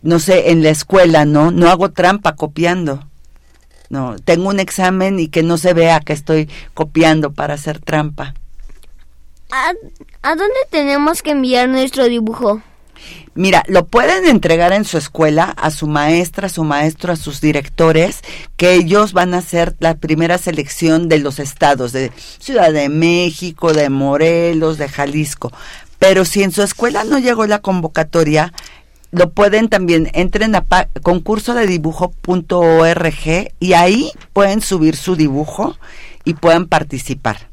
[0.00, 1.50] no sé, en la escuela, ¿no?
[1.50, 3.06] No hago trampa copiando
[3.90, 8.34] no, tengo un examen y que no se vea que estoy copiando para hacer trampa.
[9.50, 12.60] ¿A, dónde tenemos que enviar nuestro dibujo?
[13.34, 17.40] Mira, lo pueden entregar en su escuela a su maestra, a su maestro, a sus
[17.40, 18.22] directores,
[18.56, 23.72] que ellos van a hacer la primera selección de los estados, de Ciudad de México,
[23.72, 25.52] de Morelos, de Jalisco.
[25.98, 28.52] Pero si en su escuela no llegó la convocatoria,
[29.14, 30.64] lo pueden también, entren a
[31.02, 35.76] concurso de dibujo.org y ahí pueden subir su dibujo
[36.24, 37.48] y puedan participar.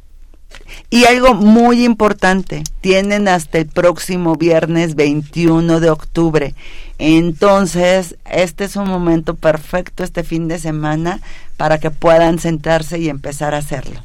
[0.90, 6.56] Y algo muy importante, tienen hasta el próximo viernes 21 de octubre.
[6.98, 11.20] Entonces, este es un momento perfecto este fin de semana
[11.58, 14.02] para que puedan sentarse y empezar a hacerlo.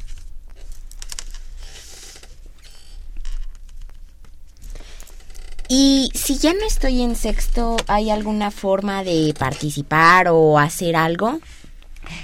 [5.69, 11.39] Y si ya no estoy en sexto, ¿hay alguna forma de participar o hacer algo?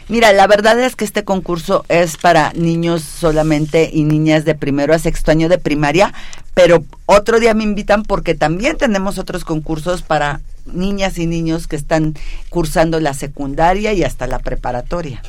[0.08, 4.94] Mira, la verdad es que este concurso es para niños solamente y niñas de primero
[4.94, 6.14] a sexto año de primaria,
[6.54, 11.76] pero otro día me invitan porque también tenemos otros concursos para niñas y niños que
[11.76, 12.16] están
[12.50, 15.22] cursando la secundaria y hasta la preparatoria.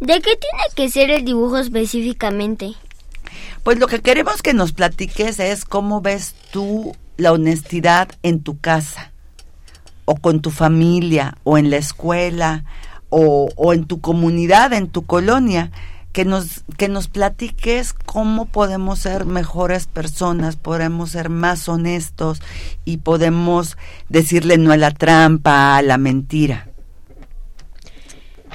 [0.00, 2.74] ¿De qué tiene que ser el dibujo específicamente?
[3.62, 8.58] Pues lo que queremos que nos platiques es cómo ves tú la honestidad en tu
[8.58, 9.12] casa,
[10.04, 12.64] o con tu familia, o en la escuela,
[13.10, 15.70] o, o en tu comunidad, en tu colonia
[16.12, 22.42] que nos, que nos platiques cómo podemos ser mejores personas, podemos ser más honestos
[22.84, 23.76] y podemos
[24.08, 26.68] decirle no a la trampa, a la mentira.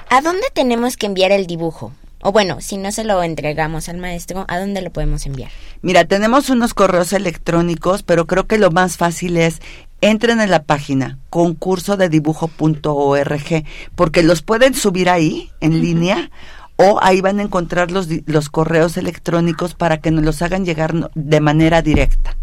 [0.09, 1.93] ¿A dónde tenemos que enviar el dibujo?
[2.27, 5.51] O bueno, si no se lo entregamos al maestro, ¿a dónde lo podemos enviar?
[5.83, 9.61] Mira, tenemos unos correos electrónicos, pero creo que lo más fácil es
[10.01, 16.31] entren en la página concursodedibujo.org porque los pueden subir ahí en línea
[16.77, 21.11] o ahí van a encontrar los, los correos electrónicos para que nos los hagan llegar
[21.13, 22.35] de manera directa.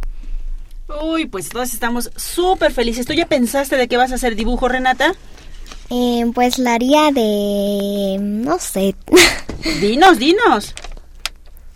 [1.02, 3.04] Uy, pues todos estamos súper felices.
[3.04, 5.12] ¿Tú ya pensaste de qué vas a hacer dibujo, Renata?
[5.90, 8.18] Eh, pues la haría de...
[8.20, 8.94] no sé.
[9.80, 10.74] Dinos, dinos.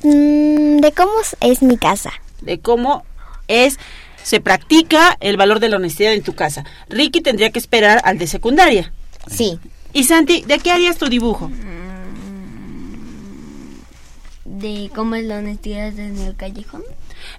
[0.02, 2.12] Mm, de cómo es mi casa.
[2.40, 3.04] De cómo
[3.48, 3.78] es
[4.26, 6.64] se practica el valor de la honestidad en tu casa.
[6.88, 8.92] Ricky tendría que esperar al de secundaria.
[9.30, 9.60] Sí.
[9.92, 11.48] Y Santi, ¿de qué harías tu dibujo?
[14.44, 16.82] De cómo es la honestidad en el callejón.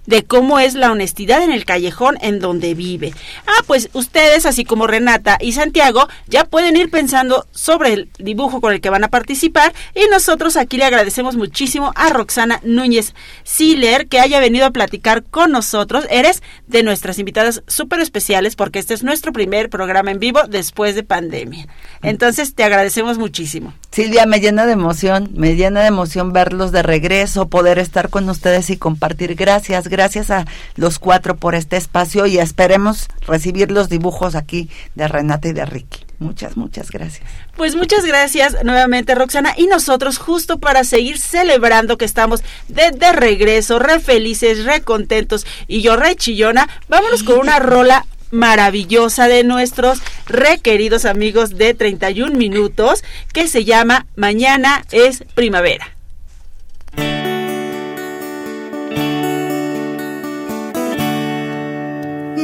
[0.06, 3.12] De cómo es la honestidad en el callejón en donde vive.
[3.46, 8.60] Ah, pues ustedes, así como Renata y Santiago, ya pueden ir pensando sobre el dibujo
[8.60, 13.14] con el que van a participar y nosotros aquí le agradecemos muchísimo a Roxana Núñez
[13.44, 16.06] Siller que haya venido a platicar con nosotros.
[16.10, 20.94] Eres de nuestras invitadas súper especiales porque este es nuestro primer programa en vivo después
[20.94, 21.66] de pandemia.
[22.02, 23.74] Entonces te agradecemos muchísimo.
[23.90, 28.28] Silvia, me llena de emoción, me llena de emoción verlos de regreso, poder estar con
[28.28, 29.34] ustedes y compartir.
[29.34, 35.06] Gracias, gracias a los cuatro por este espacio y esperemos recibir los dibujos aquí de
[35.06, 36.08] Renata y de Ricky.
[36.18, 37.28] Muchas, muchas gracias.
[37.56, 39.54] Pues muchas gracias nuevamente, Roxana.
[39.56, 45.46] Y nosotros, justo para seguir celebrando que estamos de, de regreso, re felices, re contentos
[45.68, 52.36] y yo re chillona, vámonos con una rola maravillosa de nuestros requeridos amigos de 31
[52.36, 55.97] minutos que se llama Mañana es primavera.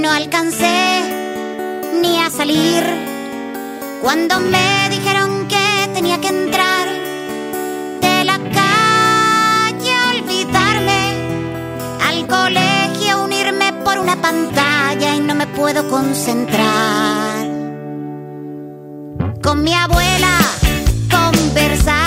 [0.05, 1.01] No alcancé
[2.03, 2.85] ni a salir
[4.03, 6.89] cuando me dijeron que tenía que entrar
[8.03, 11.01] de la calle, olvidarme
[12.07, 17.47] al colegio, unirme por una pantalla y no me puedo concentrar.
[19.43, 20.39] Con mi abuela
[21.11, 22.04] conversar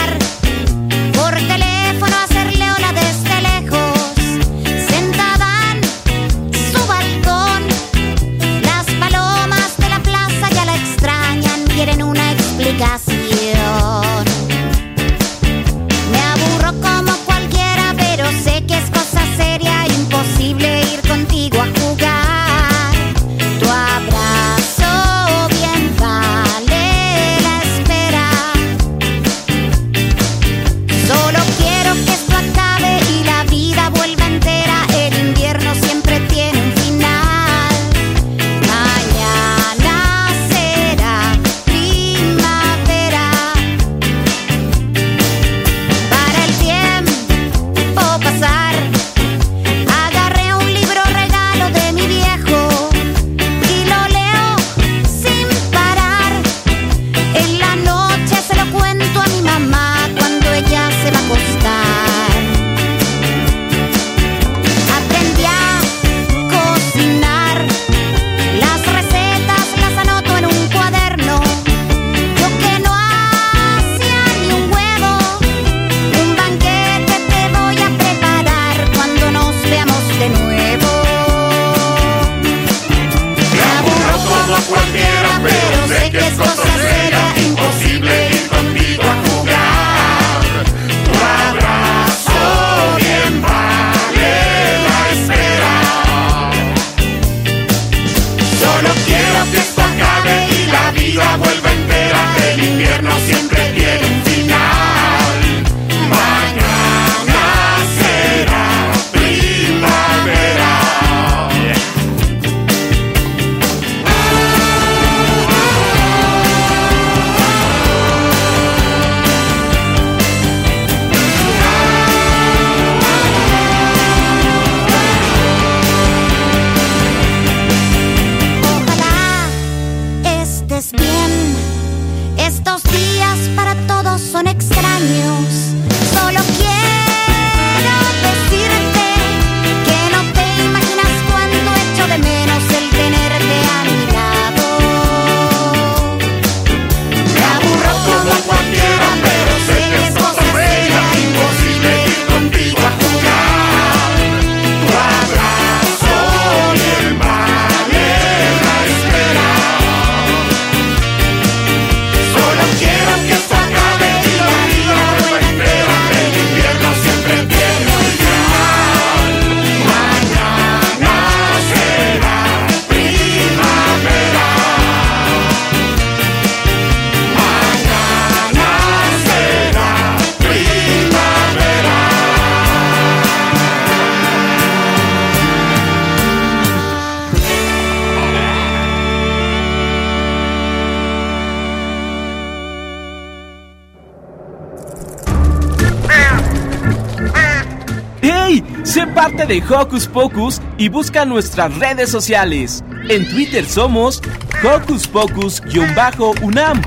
[199.47, 202.83] de Hocus Pocus y busca nuestras redes sociales.
[203.07, 204.21] En Twitter somos
[204.61, 206.81] Hocus Pocus-UNAM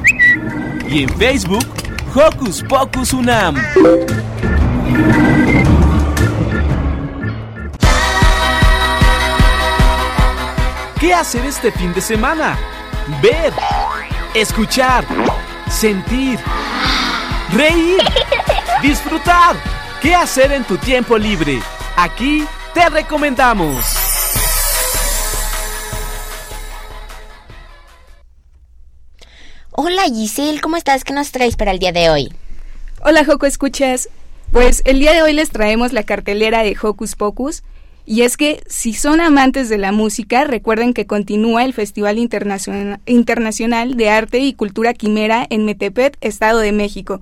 [0.86, 1.64] y en Facebook
[2.14, 3.56] Hocus Pocus UNAM.
[11.00, 12.58] ¿Qué hacer este fin de semana?
[13.22, 13.54] Ver,
[14.34, 15.06] escuchar,
[15.70, 16.38] sentir,
[17.54, 18.02] reír,
[18.82, 19.56] disfrutar.
[20.02, 21.58] ¿Qué hacer en tu tiempo libre?
[22.02, 23.84] Aquí te recomendamos.
[29.72, 31.04] Hola Giselle, ¿cómo estás?
[31.04, 32.32] ¿Qué nos traes para el día de hoy?
[33.04, 34.08] Hola Joco, ¿escuchas?
[34.50, 37.64] Pues el día de hoy les traemos la cartelera de Hocus Pocus.
[38.06, 43.96] Y es que si son amantes de la música, recuerden que continúa el Festival Internacional
[43.98, 47.20] de Arte y Cultura Quimera en Metepet, Estado de México.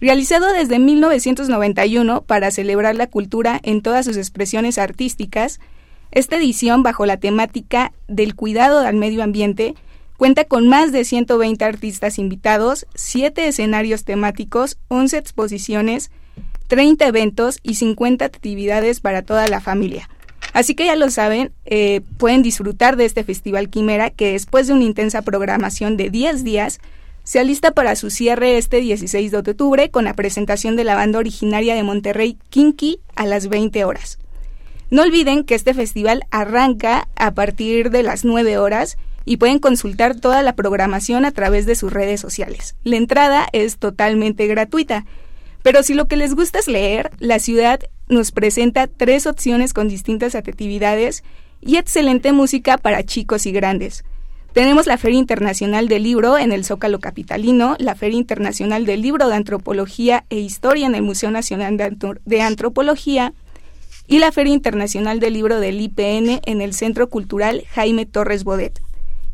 [0.00, 5.60] Realizado desde 1991 para celebrar la cultura en todas sus expresiones artísticas,
[6.10, 9.74] esta edición, bajo la temática del cuidado al medio ambiente,
[10.16, 16.10] cuenta con más de 120 artistas invitados, 7 escenarios temáticos, 11 exposiciones,
[16.68, 20.08] 30 eventos y 50 actividades para toda la familia.
[20.52, 24.72] Así que ya lo saben, eh, pueden disfrutar de este Festival Quimera que después de
[24.72, 26.78] una intensa programación de 10 días,
[27.24, 31.18] se alista para su cierre este 16 de octubre con la presentación de la banda
[31.18, 34.18] originaria de Monterrey, Kinky, a las 20 horas.
[34.90, 40.14] No olviden que este festival arranca a partir de las 9 horas y pueden consultar
[40.14, 42.76] toda la programación a través de sus redes sociales.
[42.84, 45.06] La entrada es totalmente gratuita.
[45.62, 49.88] Pero si lo que les gusta es leer, la ciudad nos presenta tres opciones con
[49.88, 51.24] distintas actividades
[51.62, 54.04] y excelente música para chicos y grandes.
[54.54, 59.26] Tenemos la Feria Internacional del Libro en el Zócalo Capitalino, la Feria Internacional del Libro
[59.26, 63.34] de Antropología e Historia en el Museo Nacional de Antropología
[64.06, 68.80] y la Feria Internacional del Libro del IPN en el Centro Cultural Jaime Torres Bodet.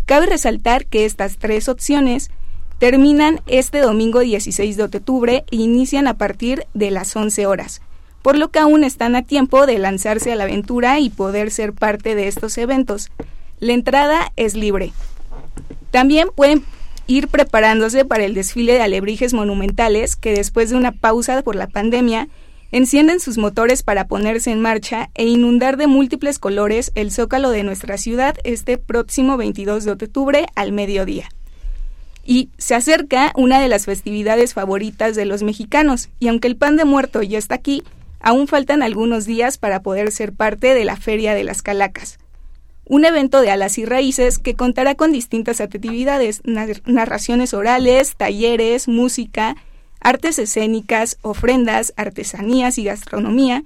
[0.07, 2.31] Cabe resaltar que estas tres opciones
[2.79, 7.83] terminan este domingo 16 de octubre e inician a partir de las 11 horas
[8.23, 11.73] por lo que aún están a tiempo de lanzarse a la aventura y poder ser
[11.73, 13.11] parte de estos eventos.
[13.61, 14.93] La entrada es libre.
[15.91, 16.65] También pueden
[17.07, 21.67] ir preparándose para el desfile de alebrijes monumentales que después de una pausa por la
[21.67, 22.29] pandemia
[22.73, 27.63] encienden sus motores para ponerse en marcha e inundar de múltiples colores el zócalo de
[27.63, 31.29] nuestra ciudad este próximo 22 de octubre al mediodía.
[32.25, 36.77] Y se acerca una de las festividades favoritas de los mexicanos, y aunque el pan
[36.77, 37.83] de muerto ya está aquí,
[38.21, 42.19] aún faltan algunos días para poder ser parte de la Feria de las Calacas,
[42.91, 49.55] un evento de alas y raíces que contará con distintas actividades, narraciones orales, talleres, música,
[50.01, 53.63] artes escénicas, ofrendas, artesanías y gastronomía,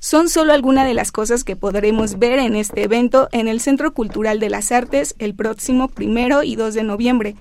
[0.00, 3.94] son solo algunas de las cosas que podremos ver en este evento en el Centro
[3.94, 7.36] Cultural de las Artes el próximo primero y 2 de noviembre.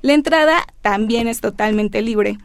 [0.00, 2.38] La entrada también es totalmente libre.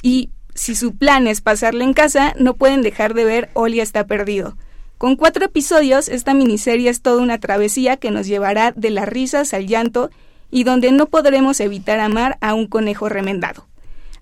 [0.00, 4.06] Y si su plan es pasarle en casa, no pueden dejar de ver Oli está
[4.06, 4.56] perdido.
[4.98, 9.54] Con cuatro episodios, esta miniserie es toda una travesía que nos llevará de las risas
[9.54, 10.10] al llanto
[10.50, 13.64] y donde no podremos evitar amar a un conejo remendado.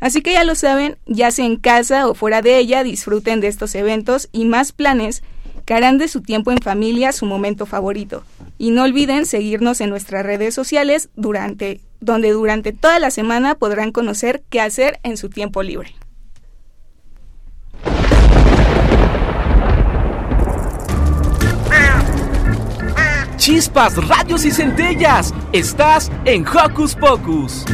[0.01, 3.49] Así que ya lo saben, ya sea en casa o fuera de ella, disfruten de
[3.49, 5.23] estos eventos y más planes
[5.65, 8.23] que harán de su tiempo en familia su momento favorito.
[8.59, 13.93] Y no olviden seguirnos en nuestras redes sociales durante, donde durante toda la semana podrán
[13.93, 15.95] conocer qué hacer en su tiempo libre.
[23.37, 25.33] Chispas, radios y centellas.
[25.53, 27.65] Estás en Hocus Pocus.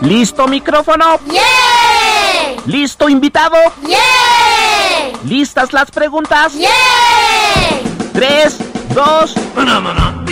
[0.00, 1.18] ¿Listo micrófono?
[1.30, 2.62] ¡Yeah!
[2.66, 3.56] ¿Listo invitado?
[3.86, 5.18] ¡Yeah!
[5.24, 6.54] ¿Listas las preguntas?
[6.54, 6.68] ¡Yeah!
[8.12, 8.58] Tres,
[8.94, 9.34] dos,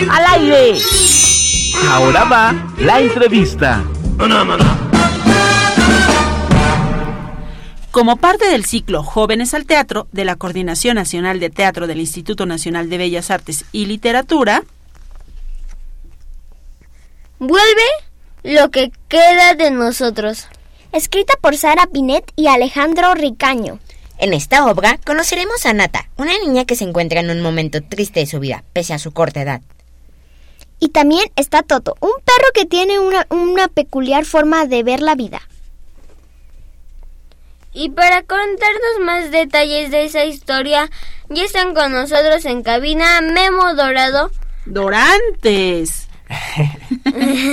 [0.09, 0.79] al aire.
[1.91, 3.83] Ahora va la entrevista.
[7.93, 12.47] Como parte del ciclo Jóvenes al Teatro de la Coordinación Nacional de Teatro del Instituto
[12.47, 14.63] Nacional de Bellas Artes y Literatura,
[17.37, 17.83] vuelve
[18.41, 20.47] lo que queda de nosotros.
[20.91, 23.77] Escrita por Sara Pinet y Alejandro Ricaño.
[24.17, 28.21] En esta obra conoceremos a Nata, una niña que se encuentra en un momento triste
[28.21, 29.61] de su vida, pese a su corta edad.
[30.79, 35.13] Y también está Toto, un perro que tiene una, una peculiar forma de ver la
[35.13, 35.43] vida.
[37.73, 40.89] Y para contarnos más detalles de esa historia,
[41.29, 44.29] ya están con nosotros en cabina Memo Dorado.
[44.65, 46.07] Dorantes.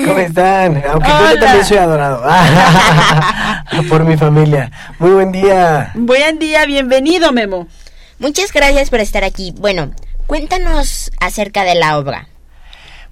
[0.07, 0.83] ¿Cómo están?
[0.87, 2.23] Aunque yo también soy adorado.
[3.89, 4.71] por mi familia.
[4.99, 5.93] Muy buen día.
[5.95, 7.67] Buen día, bienvenido, Memo.
[8.19, 9.55] Muchas gracias por estar aquí.
[9.57, 9.91] Bueno,
[10.27, 12.30] cuéntanos acerca de la obra.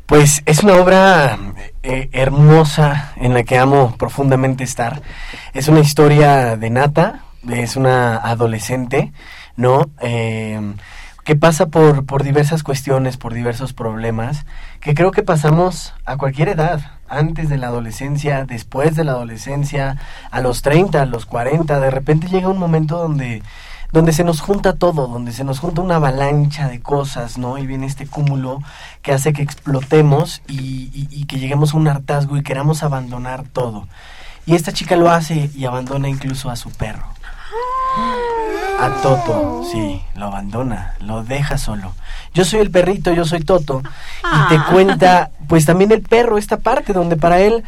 [0.08, 1.38] Pues es una obra
[1.82, 5.02] eh, hermosa en la que amo profundamente estar.
[5.52, 9.12] Es una historia de Nata, es una adolescente,
[9.56, 9.90] ¿no?
[10.00, 10.74] Eh,
[11.24, 14.46] que pasa por, por diversas cuestiones, por diversos problemas,
[14.80, 19.98] que creo que pasamos a cualquier edad, antes de la adolescencia, después de la adolescencia,
[20.30, 23.42] a los 30, a los 40, de repente llega un momento donde
[23.92, 27.58] donde se nos junta todo, donde se nos junta una avalancha de cosas, ¿no?
[27.58, 28.60] Y viene este cúmulo
[29.02, 33.88] que hace que explotemos y, que lleguemos a un hartazgo y queramos abandonar todo.
[34.46, 37.06] Y esta chica lo hace y abandona incluso a su perro.
[38.80, 41.94] A Toto, sí, lo abandona, lo deja solo.
[42.32, 43.82] Yo soy el perrito, yo soy Toto.
[44.20, 44.66] Y te ah.
[44.70, 47.64] cuenta, pues también el perro, esta parte donde para él,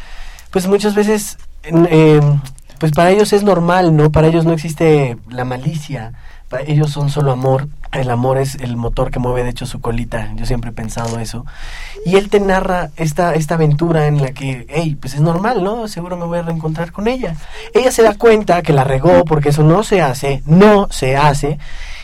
[0.51, 2.21] pues muchas veces eh,
[2.81, 4.11] pues para ellos es normal, ¿no?
[4.11, 6.13] Para ellos no existe la malicia,
[6.49, 7.67] para ellos son solo amor.
[7.91, 10.33] El amor es el motor que mueve, de hecho, su colita.
[10.33, 11.45] Yo siempre he pensado eso.
[12.07, 15.87] Y él te narra esta, esta aventura en la que, hey, pues es normal, ¿no?
[15.87, 17.35] Seguro me voy a reencontrar con ella.
[17.75, 21.59] Ella se da cuenta que la regó porque eso no se hace, no se hace.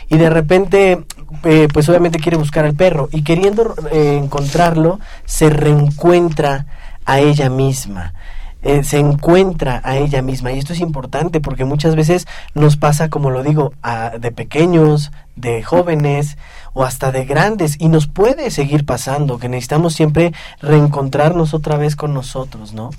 [0.08, 1.04] Y de repente,
[1.42, 3.08] eh, pues obviamente quiere buscar al perro.
[3.10, 6.66] Y queriendo eh, encontrarlo, se reencuentra
[7.04, 8.14] a ella misma.
[8.62, 10.52] Eh, se encuentra a ella misma.
[10.52, 13.72] Y esto es importante porque muchas veces nos pasa, como lo digo,
[14.18, 16.36] de pequeños, de jóvenes
[16.72, 17.76] o hasta de grandes.
[17.78, 22.90] Y nos puede seguir pasando, que necesitamos siempre reencontrarnos otra vez con nosotros, ¿no?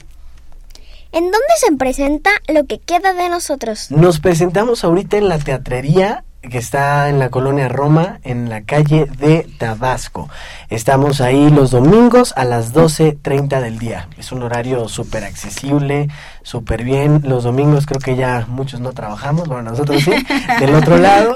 [1.11, 3.89] ¿En dónde se presenta lo que queda de nosotros?
[3.89, 9.05] Nos presentamos ahorita en la teatrería que está en la colonia Roma, en la calle
[9.05, 10.29] de Tabasco.
[10.69, 14.07] Estamos ahí los domingos a las 12.30 del día.
[14.17, 16.07] Es un horario súper accesible,
[16.41, 17.21] súper bien.
[17.25, 20.11] Los domingos creo que ya muchos no trabajamos, bueno, nosotros sí,
[20.59, 21.35] del otro lado.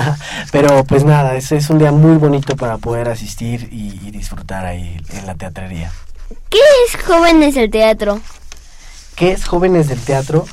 [0.52, 4.64] Pero pues nada, es, es un día muy bonito para poder asistir y, y disfrutar
[4.64, 5.90] ahí en la teatrería.
[6.48, 8.20] ¿Qué es Jóvenes del Teatro?
[9.16, 10.46] ¿Qué es Jóvenes del Teatro?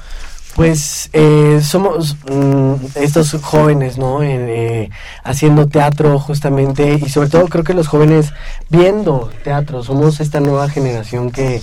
[0.56, 4.22] Pues eh, somos mm, estos jóvenes, ¿no?
[4.22, 4.90] Eh,
[5.24, 8.34] haciendo teatro justamente y sobre todo creo que los jóvenes
[8.70, 11.62] viendo teatro, somos esta nueva generación que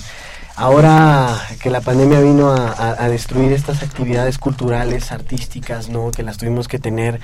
[0.59, 6.11] ahora que la pandemia vino a, destruir estas actividades culturales, artísticas, ¿no?
[6.11, 7.21] Que las tuvimos que tener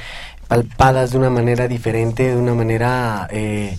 [0.48, 3.76] palpadas de una manera diferente, de una manera, eh,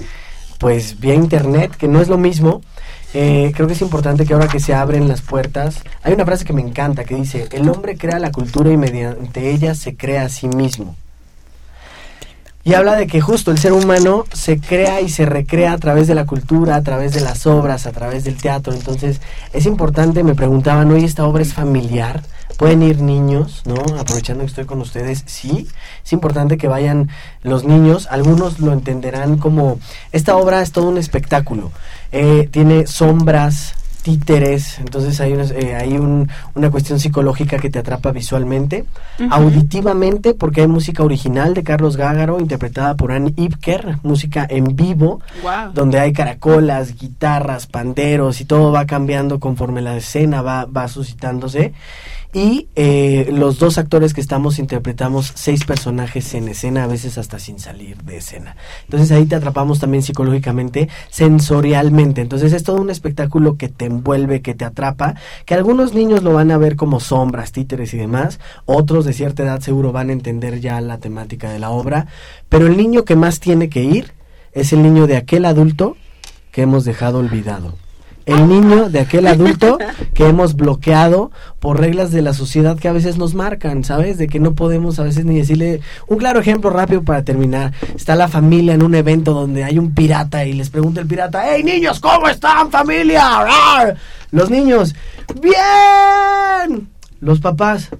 [0.58, 2.60] pues vía internet, que no es lo mismo
[3.18, 6.44] eh, creo que es importante que ahora que se abren las puertas, hay una frase
[6.44, 10.24] que me encanta que dice, el hombre crea la cultura y mediante ella se crea
[10.24, 10.96] a sí mismo.
[12.66, 16.08] Y habla de que justo el ser humano se crea y se recrea a través
[16.08, 18.72] de la cultura, a través de las obras, a través del teatro.
[18.72, 19.20] Entonces
[19.52, 22.24] es importante, me preguntaban, hoy esta obra es familiar,
[22.58, 23.76] pueden ir niños, ¿no?
[24.00, 25.68] Aprovechando que estoy con ustedes, sí,
[26.04, 27.08] es importante que vayan
[27.44, 29.78] los niños, algunos lo entenderán como,
[30.10, 31.70] esta obra es todo un espectáculo,
[32.10, 33.75] eh, tiene sombras,
[34.06, 38.84] títeres, entonces hay, eh, hay una cuestión psicológica que te atrapa visualmente,
[39.30, 45.22] auditivamente, porque hay música original de Carlos Gágaro, interpretada por Anne Ipker, música en vivo,
[45.74, 51.72] donde hay caracolas, guitarras, panderos y todo va cambiando conforme la escena va, va suscitándose
[52.36, 57.38] y eh, los dos actores que estamos interpretamos seis personajes en escena, a veces hasta
[57.38, 58.56] sin salir de escena.
[58.84, 62.20] Entonces ahí te atrapamos también psicológicamente, sensorialmente.
[62.20, 66.32] Entonces es todo un espectáculo que te envuelve, que te atrapa, que algunos niños lo
[66.32, 70.12] van a ver como sombras, títeres y demás, otros de cierta edad seguro van a
[70.12, 72.06] entender ya la temática de la obra,
[72.48, 74.12] pero el niño que más tiene que ir
[74.52, 75.96] es el niño de aquel adulto
[76.52, 77.74] que hemos dejado olvidado
[78.26, 79.78] el niño de aquel adulto
[80.12, 84.18] que hemos bloqueado por reglas de la sociedad que a veces nos marcan, ¿sabes?
[84.18, 87.72] De que no podemos a veces ni decirle un claro ejemplo rápido para terminar.
[87.94, 91.44] Está la familia en un evento donde hay un pirata y les pregunta el pirata,
[91.48, 93.24] ¡Hey niños, ¿cómo están familia?
[94.32, 94.94] Los niños,
[95.40, 96.88] ¡bien!
[97.20, 97.90] Los papás,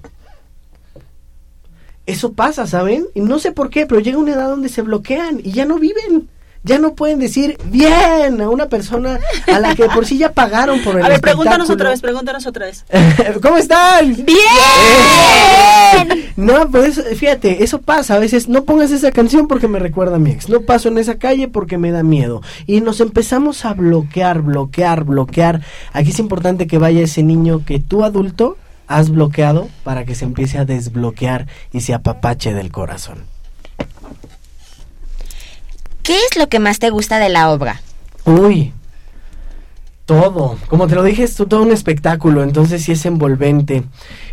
[2.05, 3.07] eso pasa, ¿saben?
[3.15, 5.79] Y no sé por qué, pero llega una edad donde se bloquean y ya no
[5.79, 6.29] viven
[6.67, 10.83] ya no pueden decir bien a una persona a la que por sí ya pagaron
[10.83, 12.85] por el A ver, pregúntanos otra vez, pregúntanos otra vez.
[13.43, 14.17] ¿Cómo están?
[14.27, 14.37] ¡Bien!
[16.37, 18.17] no, pues fíjate, eso pasa.
[18.17, 20.49] A veces no pongas esa canción porque me recuerda a mi ex.
[20.49, 22.43] No paso en esa calle porque me da miedo.
[22.67, 25.63] Y nos empezamos a bloquear, bloquear, bloquear.
[25.93, 28.57] Aquí es importante que vaya ese niño que tú adulto
[28.89, 33.36] has bloqueado para que se empiece a desbloquear y se apapache del corazón.
[36.07, 37.81] ¿Qué es lo que más te gusta de la obra?
[38.25, 38.73] Uy,
[40.05, 40.57] todo.
[40.69, 43.83] Como te lo dije, es todo un espectáculo, entonces sí es envolvente.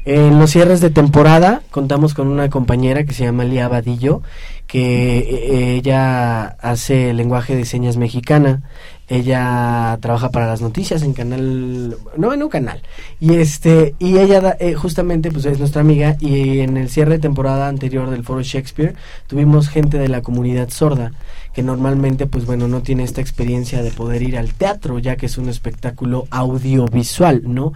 [0.06, 4.22] En los cierres de temporada contamos con una compañera que se llama Lía Vadillo,
[4.68, 8.62] que eh, ella hace lenguaje de señas mexicana.
[9.08, 12.84] ella trabaja para las noticias en canal, no en un canal.
[13.20, 17.20] Y este y ella eh, justamente pues es nuestra amiga y en el cierre de
[17.20, 18.94] temporada anterior del Foro Shakespeare
[19.26, 21.14] tuvimos gente de la comunidad sorda
[21.54, 25.28] que normalmente pues bueno no tiene esta experiencia de poder ir al teatro ya que
[25.28, 27.74] es un espectáculo audiovisual, ¿no?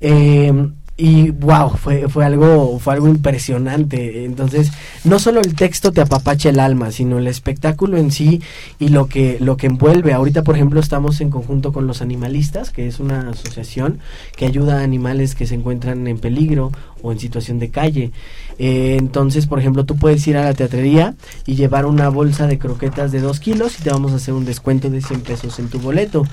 [0.00, 0.52] Eh,
[1.00, 4.24] y wow, fue, fue algo, fue algo impresionante.
[4.24, 4.72] Entonces,
[5.04, 8.42] no solo el texto te apapacha el alma, sino el espectáculo en sí
[8.80, 10.12] y lo que, lo que envuelve.
[10.12, 14.00] Ahorita, por ejemplo, estamos en conjunto con los animalistas, que es una asociación
[14.36, 18.10] que ayuda a animales que se encuentran en peligro o en situación de calle.
[18.58, 21.14] Eh, entonces, por ejemplo, tú puedes ir a la teatrería
[21.46, 24.44] y llevar una bolsa de croquetas de 2 kilos y te vamos a hacer un
[24.44, 26.24] descuento de 100 pesos en tu boleto.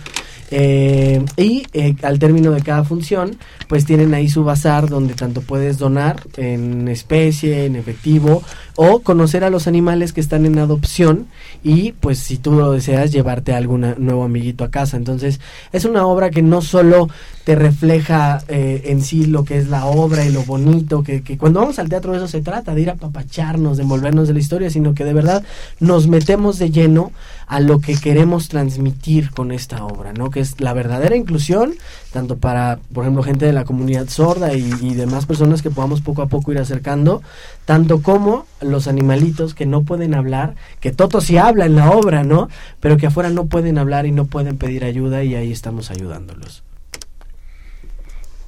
[0.52, 3.38] Eh, y eh, al término de cada función,
[3.68, 8.43] pues tienen ahí su bazar donde tanto puedes donar en especie, en efectivo,
[8.76, 11.28] o conocer a los animales que están en adopción
[11.64, 14.98] y pues si tú lo deseas llevarte a algún nuevo amiguito a casa.
[14.98, 15.39] Entonces
[15.72, 17.10] es una obra que no solo
[17.46, 21.60] te refleja eh, en sí lo que es la obra y lo bonito, que, cuando
[21.60, 24.72] vamos al teatro eso se trata, de ir a papacharnos, de envolvernos de la historia,
[24.72, 25.43] sino que de verdad
[25.80, 27.12] nos metemos de lleno
[27.46, 30.32] a lo que queremos transmitir con esta obra, ¿no?
[30.32, 31.76] Que es la verdadera inclusión,
[32.12, 36.02] tanto para, por ejemplo, gente de la comunidad sorda y, y demás personas que podamos
[36.02, 37.22] poco a poco ir acercando,
[37.66, 42.24] tanto como los animalitos que no pueden hablar, que Toto sí habla en la obra,
[42.24, 42.50] ¿no?
[42.80, 46.64] Pero que afuera no pueden hablar y no pueden pedir ayuda y ahí estamos ayudándolos.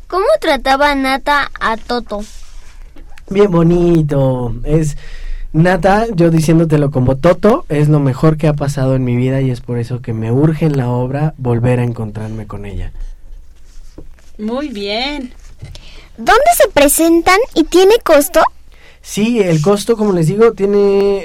[0.07, 2.23] ¿Cómo trataba Nata a Toto?
[3.29, 4.55] Bien bonito.
[4.63, 4.97] Es
[5.51, 9.51] Nata, yo diciéndotelo como Toto, es lo mejor que ha pasado en mi vida y
[9.51, 12.91] es por eso que me urge en la obra volver a encontrarme con ella.
[14.37, 15.33] Muy bien.
[16.17, 18.41] ¿Dónde se presentan y tiene costo?
[19.01, 20.77] Sí, el costo, como les digo, tiene,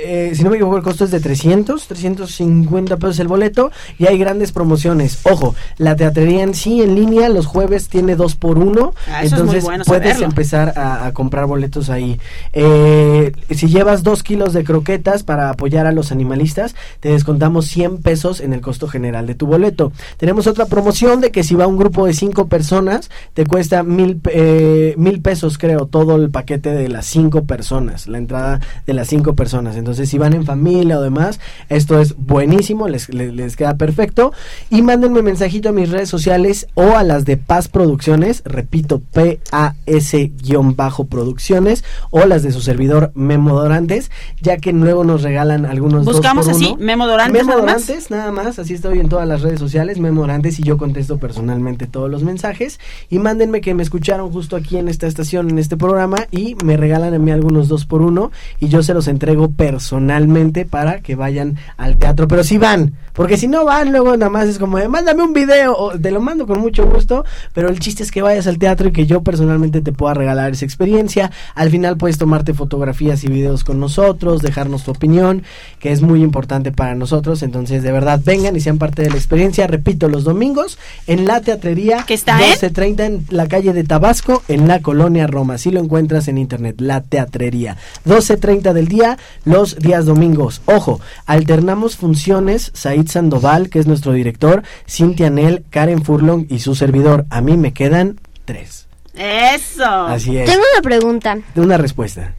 [0.05, 4.07] eh, si no me equivoco, el costo es de 300, 350 pesos el boleto y
[4.07, 5.19] hay grandes promociones.
[5.25, 9.65] Ojo, la teatrería en sí, en línea, los jueves tiene dos por uno, Ah, entonces
[9.65, 10.27] bueno puedes saberlo.
[10.27, 12.19] empezar a, a comprar boletos ahí.
[12.53, 17.99] Eh, si llevas dos kilos de croquetas para apoyar a los animalistas, te descontamos 100
[18.03, 19.93] pesos en el costo general de tu boleto.
[20.19, 24.21] Tenemos otra promoción de que si va un grupo de cinco personas, te cuesta mil,
[24.31, 27.62] eh, mil pesos, creo, todo el paquete de las cinco personas,
[28.07, 29.77] la entrada de las cinco personas.
[29.77, 34.33] Entonces, si van en familia o demás, esto es buenísimo, les, les, les queda perfecto.
[34.71, 41.85] Y mándenme mensajito a mis redes sociales o a las de Paz Producciones, repito, P-A-S-Producciones,
[42.11, 44.11] o las de su servidor Memo Dorantes,
[44.41, 46.85] ya que luego nos regalan algunos dos Buscamos por así, uno.
[46.85, 47.87] Memo Dorantes, Memo nada más.
[47.87, 51.19] Dorantes, nada más, así estoy en todas las redes sociales, Memo Dorantes, y yo contesto
[51.19, 52.81] personalmente todos los mensajes.
[53.09, 56.77] Y mándenme que me escucharon justo aquí en esta estación, en este programa, y me
[56.77, 61.15] regalan a mí algunos dos por uno, y yo se los entrego personalmente para que
[61.15, 62.27] vayan al teatro.
[62.27, 65.35] Pero si van, porque si no van, luego nada más es como, de, mándame un
[65.35, 68.59] video, o te lo mando con mucho gusto, pero el chiste es que vayas al
[68.59, 71.31] teatro y que yo personalmente te pueda regalar esa experiencia.
[71.55, 75.43] Al final puedes tomarte fotografías y videos con nosotros, dejarnos tu opinión,
[75.79, 77.43] que es muy importante para nosotros.
[77.43, 79.67] Entonces, de verdad, vengan y sean parte de la experiencia.
[79.67, 82.55] Repito, los domingos en la teatrería ¿Que está en?
[82.55, 85.59] 12.30 en la calle de Tabasco, en la colonia Roma.
[85.59, 87.42] Si lo encuentras en internet, la teatrería.
[87.51, 90.63] 12.30 del día, los días domingos.
[90.67, 92.71] Ojo, alternamos funciones.
[92.75, 97.27] Said Sandoval, que es nuestro director, Cintia Nel, Karen Furlong y su servidor.
[97.31, 98.87] A mí me quedan tres.
[99.15, 99.85] Eso.
[99.85, 100.49] Así es.
[100.49, 101.39] Tengo una pregunta.
[101.57, 102.35] Una respuesta.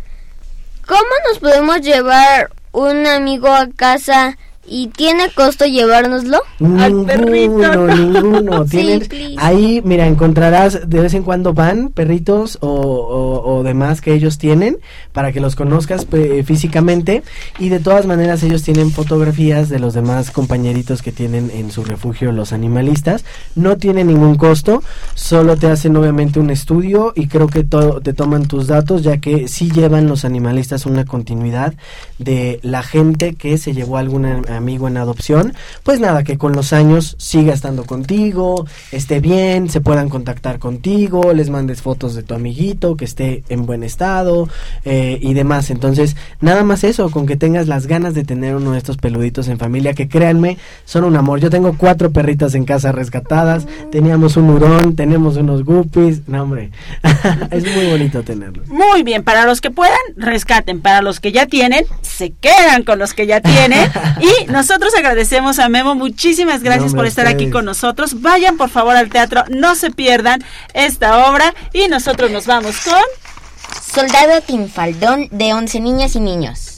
[0.87, 6.37] ¿Cómo nos podemos llevar un amigo a casa y tiene costo llevárnoslo?
[6.59, 8.63] Ninguno, ninguno.
[8.73, 13.99] Sí, Tienen, ahí, mira, encontrarás de vez en cuando van perritos o, o- o demás
[14.01, 14.77] que ellos tienen
[15.11, 16.07] para que los conozcas
[16.45, 17.23] físicamente.
[17.59, 21.83] Y de todas maneras, ellos tienen fotografías de los demás compañeritos que tienen en su
[21.83, 23.25] refugio los animalistas.
[23.55, 24.81] No tiene ningún costo,
[25.13, 29.17] solo te hacen obviamente un estudio y creo que to- te toman tus datos, ya
[29.17, 31.73] que sí llevan los animalistas una continuidad
[32.19, 35.53] de la gente que se llevó a algún a- amigo en adopción.
[35.83, 41.33] Pues nada, que con los años siga estando contigo, esté bien, se puedan contactar contigo,
[41.33, 44.47] les mandes fotos de tu amiguito, que esté en buen estado
[44.85, 45.69] eh, y demás.
[45.69, 49.47] Entonces, nada más eso, con que tengas las ganas de tener uno de estos peluditos
[49.47, 51.39] en familia, que créanme, son un amor.
[51.39, 56.71] Yo tengo cuatro perritas en casa rescatadas, teníamos un hurón, tenemos unos guppies, no hombre,
[57.51, 58.67] es muy bonito tenerlos.
[58.69, 60.81] Muy bien, para los que puedan, rescaten.
[60.81, 63.89] Para los que ya tienen, se quedan con los que ya tienen.
[64.21, 65.95] y nosotros agradecemos a Memo.
[65.95, 68.21] Muchísimas gracias por estar aquí con nosotros.
[68.21, 71.53] Vayan por favor al teatro, no se pierdan esta obra.
[71.73, 72.95] Y nosotros nos vamos con.
[73.93, 76.72] Soldado Tinfaldón de 11 niñas y niños.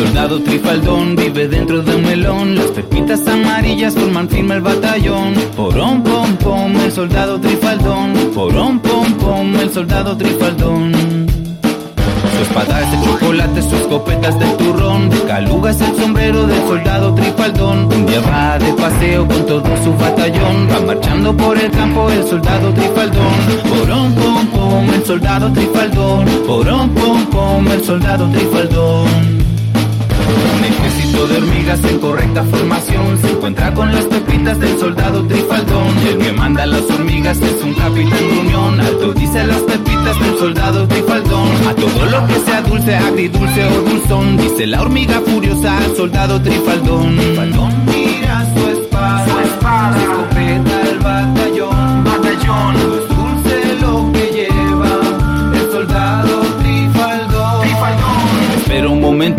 [0.00, 2.54] Soldado trifaldón vive dentro de un melón.
[2.54, 5.34] Las pepitas amarillas forman firme el batallón.
[5.54, 8.14] Porón, pom, pom, el soldado trifaldón.
[8.34, 10.92] Porón, pom, pom, el soldado trifaldón.
[12.34, 15.10] Su espada es de chocolate, su escopeta es de turrón.
[15.10, 17.92] De caluga es el sombrero del soldado trifaldón.
[17.92, 20.68] Un día va de paseo con todo su batallón.
[20.72, 23.34] Va marchando por el campo el soldado trifaldón.
[23.68, 26.24] Porón, pom, pom, el soldado trifaldón.
[26.46, 29.29] Porón, pom, pom, el soldado trifaldón.
[31.20, 35.98] De hormigas en correcta formación se encuentra con las pepitas del soldado trifaldón.
[36.08, 38.80] El que manda a las hormigas es un capitán gruñón.
[38.80, 41.48] Alto dice las pepitas del soldado trifaldón.
[41.68, 46.40] A todo lo que sea dulce, agridulce o dulzón, dice la hormiga furiosa al soldado
[46.40, 47.16] trifaldón.
[47.16, 49.98] Trifaldón mira su espada, su espada,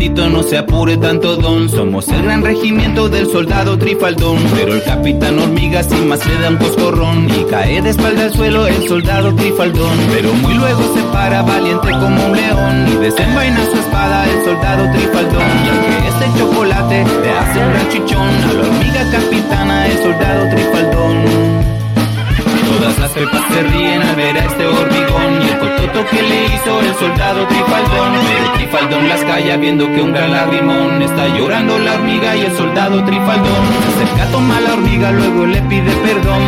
[0.10, 1.70] no se apure tanto don.
[1.70, 4.38] Somos el gran regimiento del soldado trifaldón.
[4.56, 7.30] Pero el capitán hormiga sin más le da un.
[7.30, 9.98] Y cae de espalda al suelo el soldado trifaldón.
[10.12, 12.88] Pero muy luego se para valiente como un león.
[12.92, 15.91] Y desenvaina su espada el soldado trifaldón.
[29.42, 33.66] Calla viendo que un gran lagrimón está llorando la hormiga y el soldado Trifaldón.
[33.82, 36.44] Se acerca, toma la hormiga, luego le pide perdón.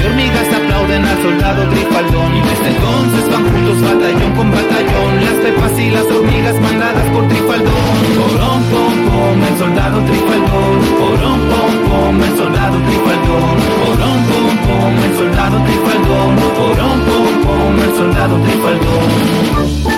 [0.00, 5.10] Y hormigas aplauden al soldado Trifaldón y desde entonces van juntos batallón con batallón.
[5.28, 7.96] Las pepas y las hormigas mandadas por Trifaldón.
[8.16, 10.72] Porón, pom, pom, el soldado Trifaldón.
[10.96, 13.56] Porón, pom, pom, el soldado Trifaldón.
[13.76, 16.32] Porón, pom, pom, el soldado Trifaldón.
[16.56, 19.97] Porón, pom, pom, el soldado Trifaldón.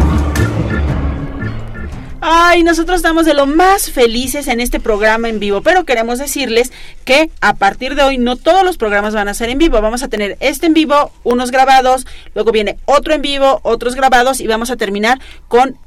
[2.23, 6.71] Ay, nosotros estamos de lo más felices en este programa en vivo, pero queremos decirles
[7.03, 9.81] que a partir de hoy no todos los programas van a ser en vivo.
[9.81, 12.05] Vamos a tener este en vivo, unos grabados,
[12.35, 15.79] luego viene otro en vivo, otros grabados y vamos a terminar con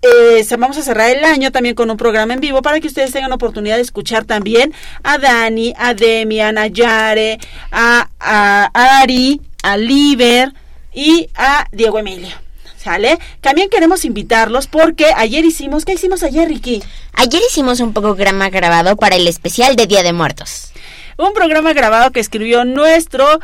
[0.00, 3.12] eh, vamos a cerrar el año también con un programa en vivo para que ustedes
[3.12, 4.72] tengan oportunidad de escuchar también
[5.02, 7.38] a Dani, a Demi, a Nayare,
[7.70, 8.70] a, a
[9.02, 10.54] Ari, a Liber
[10.94, 12.45] y a Diego Emilio.
[12.86, 13.18] ¿Sale?
[13.40, 16.84] También queremos invitarlos porque ayer hicimos, ¿qué hicimos ayer, Ricky?
[17.14, 20.70] Ayer hicimos un programa grabado para el especial de Día de Muertos.
[21.18, 23.40] Un programa grabado que escribió nuestro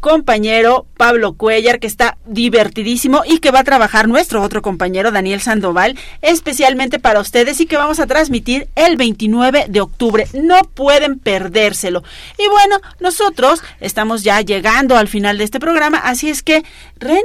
[0.00, 5.42] compañero Pablo Cuellar, que está divertidísimo y que va a trabajar nuestro otro compañero Daniel
[5.42, 10.26] Sandoval, especialmente para ustedes y que vamos a transmitir el 29 de octubre.
[10.32, 12.02] No pueden perdérselo.
[12.38, 16.64] Y bueno, nosotros estamos ya llegando al final de este programa, así es que,
[16.98, 17.22] Ren,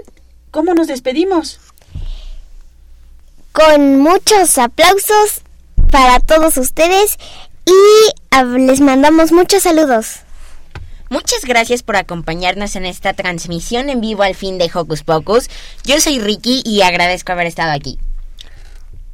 [0.54, 1.60] ¿cómo nos despedimos?
[3.52, 5.42] Con muchos aplausos
[5.92, 7.18] para todos ustedes
[7.66, 10.20] y les mandamos muchos saludos.
[11.10, 15.50] Muchas gracias por acompañarnos en esta transmisión en vivo al fin de Hocus Pocus.
[15.84, 18.00] Yo soy Ricky y agradezco haber estado aquí.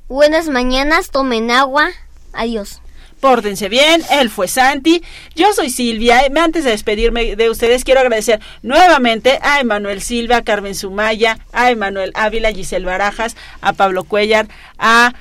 [0.10, 1.90] Buenas mañanas, tomen agua.
[2.34, 2.82] Adiós.
[3.20, 5.04] Pórtense bien, él fue Santi,
[5.36, 6.22] yo soy Silvia.
[6.42, 11.70] Antes de despedirme de ustedes, quiero agradecer nuevamente a Emanuel Silva, a Carmen Sumaya, a
[11.70, 14.48] Emanuel Ávila, Giselle Barajas, a Pablo Cuellar,
[14.78, 15.14] a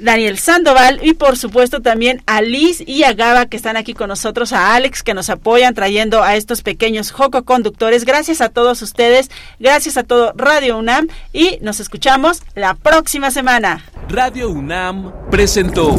[0.00, 4.08] Daniel Sandoval y por supuesto también a Liz y a Gaba que están aquí con
[4.08, 8.04] nosotros, a Alex que nos apoyan trayendo a estos pequeños Joco conductores.
[8.04, 13.84] Gracias a todos ustedes, gracias a todo Radio UNAM y nos escuchamos la próxima semana.
[14.08, 15.98] Radio UNAM presentó